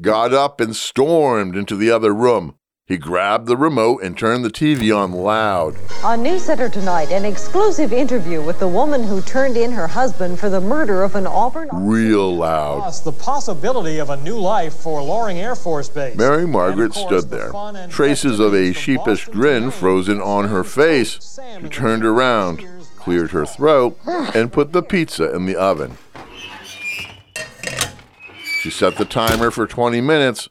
got 0.00 0.34
up 0.34 0.60
and 0.60 0.74
stormed 0.74 1.54
into 1.54 1.76
the 1.76 1.92
other 1.92 2.12
room. 2.12 2.56
He 2.90 2.98
grabbed 2.98 3.46
the 3.46 3.56
remote 3.56 4.02
and 4.02 4.18
turned 4.18 4.44
the 4.44 4.50
TV 4.50 4.92
on 4.92 5.12
loud. 5.12 5.76
On 6.02 6.24
News 6.24 6.42
Center 6.42 6.68
tonight, 6.68 7.12
an 7.12 7.24
exclusive 7.24 7.92
interview 7.92 8.42
with 8.42 8.58
the 8.58 8.66
woman 8.66 9.04
who 9.04 9.22
turned 9.22 9.56
in 9.56 9.70
her 9.70 9.86
husband 9.86 10.40
for 10.40 10.48
the 10.50 10.60
murder 10.60 11.04
of 11.04 11.14
an 11.14 11.24
Auburn. 11.24 11.68
Real 11.72 12.34
loud. 12.34 12.80
Plus, 12.80 12.98
the 12.98 13.12
possibility 13.12 13.98
of 13.98 14.10
a 14.10 14.16
new 14.16 14.40
life 14.40 14.74
for 14.74 15.00
Loring 15.04 15.38
Air 15.38 15.54
Force 15.54 15.88
Base. 15.88 16.16
Mary 16.16 16.48
Margaret 16.48 16.90
course, 16.90 17.06
stood 17.06 17.30
there, 17.30 17.52
the 17.52 17.86
traces 17.88 18.40
of 18.40 18.54
a 18.54 18.72
sheepish 18.72 19.26
grin 19.26 19.70
frozen 19.70 20.20
on 20.20 20.48
her 20.48 20.64
face. 20.64 21.38
She 21.60 21.68
turned 21.68 22.04
around, 22.04 22.66
cleared 22.96 23.30
her 23.30 23.46
throat, 23.46 23.96
and 24.34 24.52
put 24.52 24.72
the 24.72 24.82
pizza 24.82 25.32
in 25.32 25.46
the 25.46 25.54
oven. 25.54 25.96
She 28.62 28.70
set 28.70 28.96
the 28.96 29.04
timer 29.04 29.52
for 29.52 29.68
20 29.68 30.00
minutes, 30.00 30.48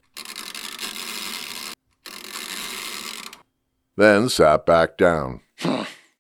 then 3.99 4.29
sat 4.29 4.65
back 4.65 4.97
down. 4.97 5.41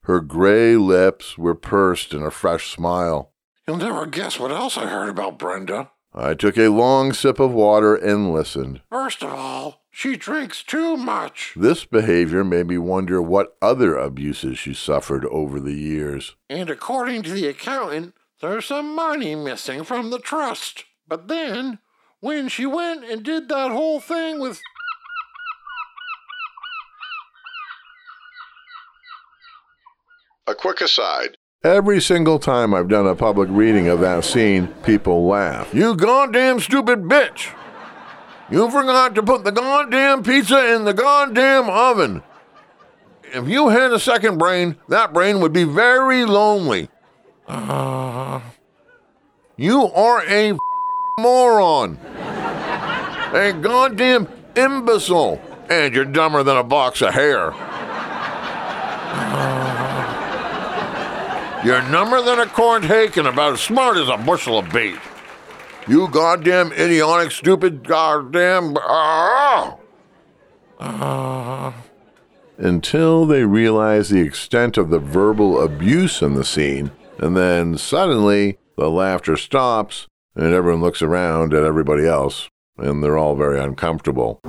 Her 0.03 0.19
gray 0.19 0.75
lips 0.75 1.37
were 1.37 1.55
pursed 1.55 2.13
in 2.13 2.23
a 2.23 2.31
fresh 2.31 2.71
smile. 2.71 3.31
You'll 3.67 3.77
never 3.77 4.05
guess 4.05 4.39
what 4.39 4.51
else 4.51 4.77
I 4.77 4.87
heard 4.87 5.09
about 5.09 5.37
Brenda. 5.37 5.91
I 6.13 6.33
took 6.33 6.57
a 6.57 6.69
long 6.69 7.13
sip 7.13 7.39
of 7.39 7.53
water 7.53 7.95
and 7.95 8.33
listened. 8.33 8.81
First 8.89 9.23
of 9.23 9.31
all, 9.31 9.83
she 9.91 10.15
drinks 10.15 10.63
too 10.63 10.97
much. 10.97 11.53
This 11.55 11.85
behavior 11.85 12.43
made 12.43 12.67
me 12.67 12.77
wonder 12.79 13.21
what 13.21 13.55
other 13.61 13.95
abuses 13.95 14.57
she 14.57 14.73
suffered 14.73 15.25
over 15.25 15.59
the 15.59 15.73
years. 15.73 16.35
And 16.49 16.69
according 16.69 17.23
to 17.23 17.31
the 17.31 17.47
accountant, 17.47 18.15
there's 18.41 18.65
some 18.65 18.95
money 18.95 19.35
missing 19.35 19.83
from 19.83 20.09
the 20.09 20.19
trust. 20.19 20.85
But 21.07 21.27
then, 21.27 21.79
when 22.19 22.49
she 22.49 22.65
went 22.65 23.03
and 23.03 23.23
did 23.23 23.49
that 23.49 23.71
whole 23.71 23.99
thing 23.99 24.39
with. 24.39 24.59
A 30.49 30.55
quick 30.55 30.81
aside. 30.81 31.37
Every 31.63 32.01
single 32.01 32.39
time 32.39 32.73
I've 32.73 32.87
done 32.87 33.05
a 33.05 33.13
public 33.13 33.49
reading 33.51 33.87
of 33.87 33.99
that 33.99 34.25
scene, 34.25 34.65
people 34.81 35.27
laugh. 35.27 35.71
You 35.75 35.95
goddamn 35.95 36.59
stupid 36.59 37.03
bitch! 37.03 37.53
You 38.49 38.71
forgot 38.71 39.13
to 39.13 39.21
put 39.21 39.43
the 39.43 39.51
goddamn 39.51 40.23
pizza 40.23 40.73
in 40.73 40.85
the 40.85 40.93
goddamn 40.95 41.69
oven. 41.69 42.23
If 43.25 43.47
you 43.47 43.69
had 43.69 43.91
a 43.91 43.99
second 43.99 44.39
brain, 44.39 44.77
that 44.87 45.13
brain 45.13 45.39
would 45.39 45.53
be 45.53 45.65
very 45.65 46.25
lonely. 46.25 46.89
Uh, 47.47 48.41
you 49.55 49.83
are 49.83 50.23
a 50.27 50.57
moron. 51.19 51.99
a 53.33 53.53
goddamn 53.61 54.27
imbecile. 54.55 55.39
And 55.69 55.93
you're 55.93 56.05
dumber 56.05 56.41
than 56.41 56.57
a 56.57 56.63
box 56.63 57.03
of 57.03 57.13
hair. 57.13 57.51
you're 61.63 61.81
dumber 61.91 62.21
than 62.21 62.39
a 62.39 62.45
corned 62.45 62.85
hake 62.85 63.17
and 63.17 63.27
about 63.27 63.53
as 63.53 63.61
smart 63.61 63.97
as 63.97 64.09
a 64.09 64.17
bushel 64.17 64.59
of 64.59 64.71
beet. 64.71 64.99
You 65.87 66.07
goddamn 66.07 66.71
idiotic, 66.71 67.31
stupid, 67.31 67.87
goddamn. 67.87 68.77
Ah! 68.77 69.77
Ah. 70.79 71.73
Until 72.57 73.25
they 73.25 73.43
realize 73.43 74.09
the 74.09 74.21
extent 74.21 74.77
of 74.77 74.89
the 74.89 74.99
verbal 74.99 75.61
abuse 75.61 76.21
in 76.21 76.35
the 76.35 76.45
scene, 76.45 76.91
and 77.17 77.35
then 77.35 77.77
suddenly 77.77 78.57
the 78.77 78.89
laughter 78.89 79.35
stops 79.35 80.07
and 80.35 80.53
everyone 80.53 80.81
looks 80.81 81.01
around 81.01 81.53
at 81.53 81.63
everybody 81.63 82.05
else, 82.05 82.49
and 82.77 83.03
they're 83.03 83.17
all 83.17 83.35
very 83.35 83.59
uncomfortable. 83.59 84.39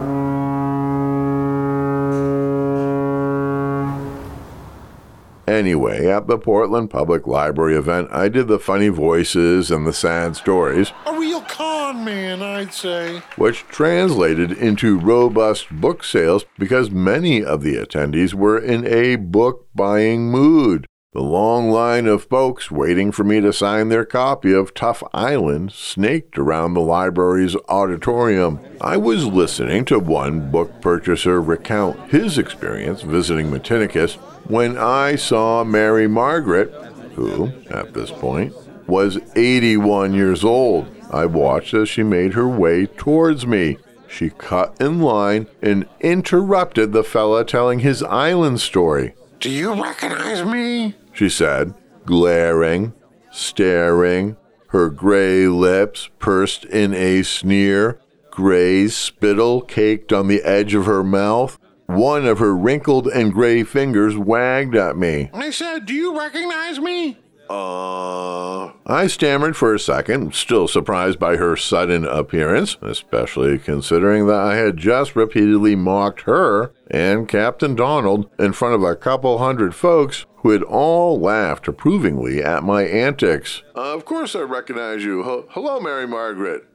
Anyway, 5.50 6.06
at 6.06 6.28
the 6.28 6.38
Portland 6.38 6.90
Public 6.90 7.26
Library 7.26 7.74
event, 7.74 8.06
I 8.12 8.28
did 8.28 8.46
the 8.46 8.60
funny 8.60 8.88
voices 8.88 9.72
and 9.72 9.84
the 9.84 9.92
sad 9.92 10.36
stories. 10.36 10.92
A 11.06 11.18
real 11.18 11.40
con 11.40 12.04
man, 12.04 12.40
I'd 12.40 12.72
say. 12.72 13.22
Which 13.34 13.64
translated 13.66 14.52
into 14.52 14.96
robust 14.96 15.68
book 15.68 16.04
sales 16.04 16.44
because 16.56 16.92
many 16.92 17.42
of 17.42 17.62
the 17.62 17.74
attendees 17.74 18.32
were 18.32 18.60
in 18.60 18.86
a 18.86 19.16
book 19.16 19.66
buying 19.74 20.30
mood. 20.30 20.86
The 21.12 21.22
long 21.22 21.72
line 21.72 22.06
of 22.06 22.26
folks 22.26 22.70
waiting 22.70 23.10
for 23.10 23.24
me 23.24 23.40
to 23.40 23.52
sign 23.52 23.88
their 23.88 24.04
copy 24.04 24.52
of 24.52 24.74
Tough 24.74 25.02
Island 25.12 25.72
snaked 25.72 26.38
around 26.38 26.74
the 26.74 26.80
library's 26.80 27.56
auditorium. 27.68 28.60
I 28.80 28.96
was 28.96 29.26
listening 29.26 29.86
to 29.86 29.98
one 29.98 30.52
book 30.52 30.80
purchaser 30.80 31.42
recount 31.42 32.12
his 32.12 32.38
experience 32.38 33.02
visiting 33.02 33.50
Matinicus 33.50 34.18
when 34.48 34.78
I 34.78 35.16
saw 35.16 35.64
Mary 35.64 36.06
Margaret, 36.06 36.72
who, 37.16 37.50
at 37.70 37.92
this 37.92 38.12
point, 38.12 38.54
was 38.86 39.18
81 39.34 40.14
years 40.14 40.44
old. 40.44 40.86
I 41.10 41.26
watched 41.26 41.74
as 41.74 41.88
she 41.88 42.04
made 42.04 42.34
her 42.34 42.46
way 42.46 42.86
towards 42.86 43.44
me. 43.44 43.78
She 44.06 44.30
cut 44.30 44.76
in 44.80 45.00
line 45.00 45.48
and 45.60 45.88
interrupted 45.98 46.92
the 46.92 47.02
fella 47.02 47.44
telling 47.44 47.80
his 47.80 48.04
island 48.04 48.60
story. 48.60 49.14
Do 49.40 49.50
you 49.50 49.72
recognize 49.82 50.44
me? 50.44 50.94
She 51.20 51.28
said, 51.28 51.74
glaring, 52.06 52.94
staring, 53.30 54.38
her 54.68 54.88
gray 54.88 55.46
lips 55.46 56.08
pursed 56.18 56.64
in 56.64 56.94
a 56.94 57.22
sneer, 57.22 58.00
gray 58.30 58.88
spittle 58.88 59.60
caked 59.60 60.14
on 60.14 60.28
the 60.28 60.42
edge 60.44 60.72
of 60.72 60.86
her 60.86 61.04
mouth. 61.04 61.58
One 61.84 62.24
of 62.24 62.38
her 62.38 62.56
wrinkled 62.56 63.06
and 63.06 63.34
gray 63.34 63.64
fingers 63.64 64.16
wagged 64.16 64.74
at 64.74 64.96
me. 64.96 65.28
I 65.34 65.50
said, 65.50 65.84
Do 65.84 65.92
you 65.92 66.18
recognize 66.18 66.80
me? 66.80 67.18
Uh. 67.50 68.70
I 68.86 69.06
stammered 69.06 69.58
for 69.58 69.74
a 69.74 69.78
second, 69.78 70.34
still 70.34 70.68
surprised 70.68 71.18
by 71.18 71.36
her 71.36 71.54
sudden 71.54 72.06
appearance, 72.06 72.78
especially 72.80 73.58
considering 73.58 74.26
that 74.28 74.40
I 74.40 74.56
had 74.56 74.78
just 74.78 75.14
repeatedly 75.14 75.76
mocked 75.76 76.22
her 76.22 76.72
and 76.90 77.28
Captain 77.28 77.76
Donald 77.76 78.30
in 78.38 78.52
front 78.52 78.74
of 78.74 78.82
a 78.82 78.96
couple 78.96 79.38
hundred 79.38 79.74
folks 79.74 80.24
who 80.42 80.50
had 80.50 80.62
all 80.62 81.18
laughed 81.20 81.68
approvingly 81.68 82.42
at 82.42 82.62
my 82.64 82.82
antics. 82.84 83.62
Of 83.74 84.04
course 84.04 84.34
I 84.34 84.40
recognize 84.40 85.04
you. 85.04 85.20
H- 85.22 85.46
Hello, 85.50 85.80
Mary 85.80 86.06
Margaret. 86.06 86.66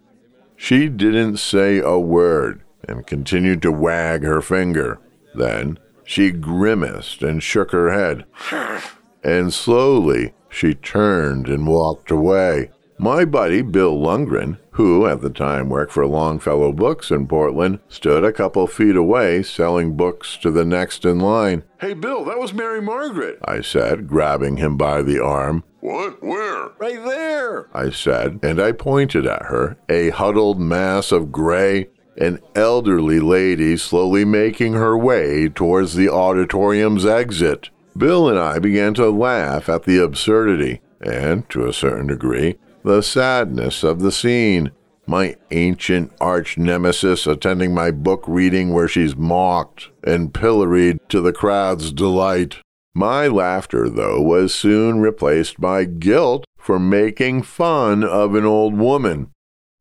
She 0.55 0.87
didn't 0.87 1.37
say 1.37 1.79
a 1.79 1.97
word 1.97 2.61
and 2.87 3.05
continued 3.07 3.61
to 3.63 3.71
wag 3.71 4.23
her 4.23 4.41
finger. 4.41 4.99
Then 5.33 5.79
she 6.03 6.31
grimaced 6.31 7.23
and 7.23 7.41
shook 7.41 7.71
her 7.71 7.91
head. 7.91 8.25
and 9.23 9.53
slowly 9.53 10.33
she 10.49 10.73
turned 10.75 11.47
and 11.49 11.67
walked 11.67 12.11
away. 12.11 12.71
My 12.97 13.25
buddy 13.25 13.61
Bill 13.61 13.97
Lundgren, 13.97 14.57
who 14.71 15.05
at 15.05 15.19
the 15.19 15.29
time 15.29 15.67
worked 15.67 15.91
for 15.91 16.07
Longfellow 16.07 16.71
Books 16.71 17.11
in 17.11 17.27
Portland, 17.27 17.79
stood 17.89 18.23
a 18.23 18.31
couple 18.31 18.67
feet 18.67 18.95
away 18.95 19.43
selling 19.43 19.97
books 19.97 20.37
to 20.37 20.49
the 20.49 20.63
next 20.63 21.03
in 21.03 21.19
line. 21.19 21.63
Hey, 21.81 21.93
Bill, 21.93 22.23
that 22.23 22.39
was 22.39 22.53
Mary 22.53 22.81
Margaret, 22.81 23.39
I 23.43 23.59
said, 23.59 24.07
grabbing 24.07 24.57
him 24.57 24.77
by 24.77 25.01
the 25.01 25.21
arm. 25.21 25.65
What? 25.81 26.23
Where? 26.23 26.69
Right 26.79 27.03
there, 27.03 27.67
I 27.73 27.89
said, 27.89 28.39
and 28.41 28.61
I 28.61 28.71
pointed 28.71 29.27
at 29.27 29.43
her, 29.43 29.77
a 29.89 30.09
huddled 30.11 30.59
mass 30.59 31.11
of 31.11 31.33
gray, 31.33 31.89
an 32.17 32.39
elderly 32.55 33.19
lady 33.19 33.75
slowly 33.75 34.23
making 34.23 34.73
her 34.73 34.97
way 34.97 35.49
towards 35.49 35.95
the 35.95 36.09
auditorium's 36.09 37.05
exit. 37.05 37.69
Bill 37.97 38.29
and 38.29 38.39
I 38.39 38.59
began 38.59 38.93
to 38.95 39.09
laugh 39.09 39.67
at 39.67 39.83
the 39.83 39.97
absurdity 39.97 40.81
and, 41.01 41.47
to 41.49 41.67
a 41.67 41.73
certain 41.73 42.07
degree, 42.07 42.57
the 42.85 43.01
sadness 43.01 43.83
of 43.83 43.99
the 43.99 44.11
scene. 44.11 44.71
My 45.07 45.35
ancient 45.49 46.11
arch 46.21 46.55
nemesis 46.55 47.25
attending 47.25 47.73
my 47.73 47.89
book 47.89 48.23
reading 48.27 48.73
where 48.73 48.87
she's 48.87 49.15
mocked 49.15 49.89
and 50.03 50.33
pilloried 50.33 50.99
to 51.09 51.19
the 51.19 51.33
crowd's 51.33 51.91
delight. 51.91 52.57
My 52.93 53.27
laughter, 53.27 53.89
though, 53.89 54.21
was 54.21 54.53
soon 54.53 54.99
replaced 54.99 55.59
by 55.59 55.85
guilt 55.85 56.45
for 56.59 56.77
making 56.77 57.41
fun 57.41 58.03
of 58.03 58.35
an 58.35 58.45
old 58.45 58.77
woman. 58.77 59.31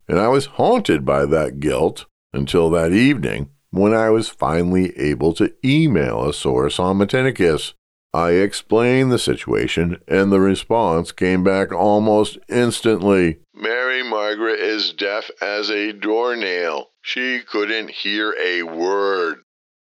And 0.08 0.18
I 0.18 0.28
was 0.28 0.46
haunted 0.46 1.04
by 1.04 1.26
that 1.26 1.60
guilt 1.60 2.06
until 2.32 2.70
that 2.70 2.92
evening 2.92 3.50
when 3.70 3.92
I 3.92 4.08
was 4.08 4.30
finally 4.30 4.98
able 4.98 5.34
to 5.34 5.52
email 5.62 6.26
a 6.26 6.32
source 6.32 6.78
on 6.78 6.98
Matinicus. 6.98 7.74
I 8.14 8.34
explained 8.34 9.10
the 9.10 9.18
situation, 9.18 10.00
and 10.06 10.30
the 10.30 10.38
response 10.38 11.10
came 11.10 11.42
back 11.42 11.72
almost 11.72 12.38
instantly. 12.48 13.40
Mary 13.52 14.04
Margaret 14.04 14.60
is 14.60 14.92
deaf 14.92 15.32
as 15.42 15.68
a 15.68 15.92
doornail. 15.92 16.90
She 17.02 17.40
couldn't 17.40 17.90
hear 17.90 18.32
a 18.40 18.62
word. 18.62 19.38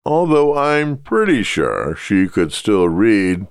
Although 0.04 0.58
I'm 0.58 0.98
pretty 0.98 1.44
sure 1.44 1.96
she 1.96 2.28
could 2.28 2.52
still 2.52 2.90
read. 2.90 3.46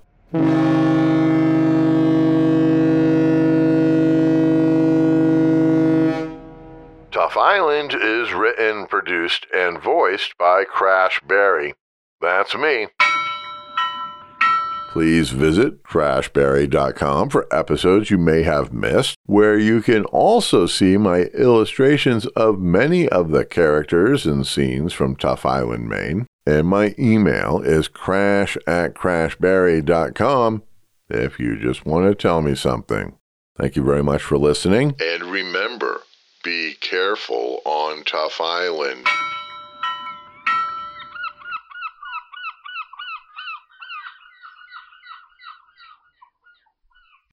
Tough 7.12 7.36
Island 7.36 7.94
is 7.94 8.32
written, 8.32 8.88
produced, 8.88 9.46
and 9.54 9.80
voiced 9.80 10.36
by 10.36 10.64
Crash 10.64 11.20
Barry. 11.24 11.74
That's 12.20 12.56
me. 12.56 12.88
Please 14.94 15.30
visit 15.30 15.82
crashbarry.com 15.82 17.28
for 17.28 17.52
episodes 17.52 18.10
you 18.10 18.16
may 18.16 18.44
have 18.44 18.72
missed, 18.72 19.16
where 19.26 19.58
you 19.58 19.82
can 19.82 20.04
also 20.04 20.66
see 20.66 20.96
my 20.96 21.22
illustrations 21.34 22.26
of 22.36 22.60
many 22.60 23.08
of 23.08 23.30
the 23.30 23.44
characters 23.44 24.24
and 24.24 24.46
scenes 24.46 24.92
from 24.92 25.16
Tough 25.16 25.44
Island, 25.44 25.88
Maine. 25.88 26.28
And 26.46 26.68
my 26.68 26.94
email 26.96 27.60
is 27.60 27.88
crash 27.88 28.56
at 28.68 28.94
crashbarry.com 28.94 30.62
if 31.10 31.40
you 31.40 31.58
just 31.58 31.84
want 31.84 32.08
to 32.08 32.14
tell 32.14 32.40
me 32.40 32.54
something. 32.54 33.18
Thank 33.58 33.74
you 33.74 33.82
very 33.82 34.04
much 34.04 34.22
for 34.22 34.38
listening. 34.38 34.94
And 35.00 35.24
remember, 35.24 36.02
be 36.44 36.74
careful 36.80 37.62
on 37.64 38.04
Tough 38.04 38.40
Island. 38.40 39.08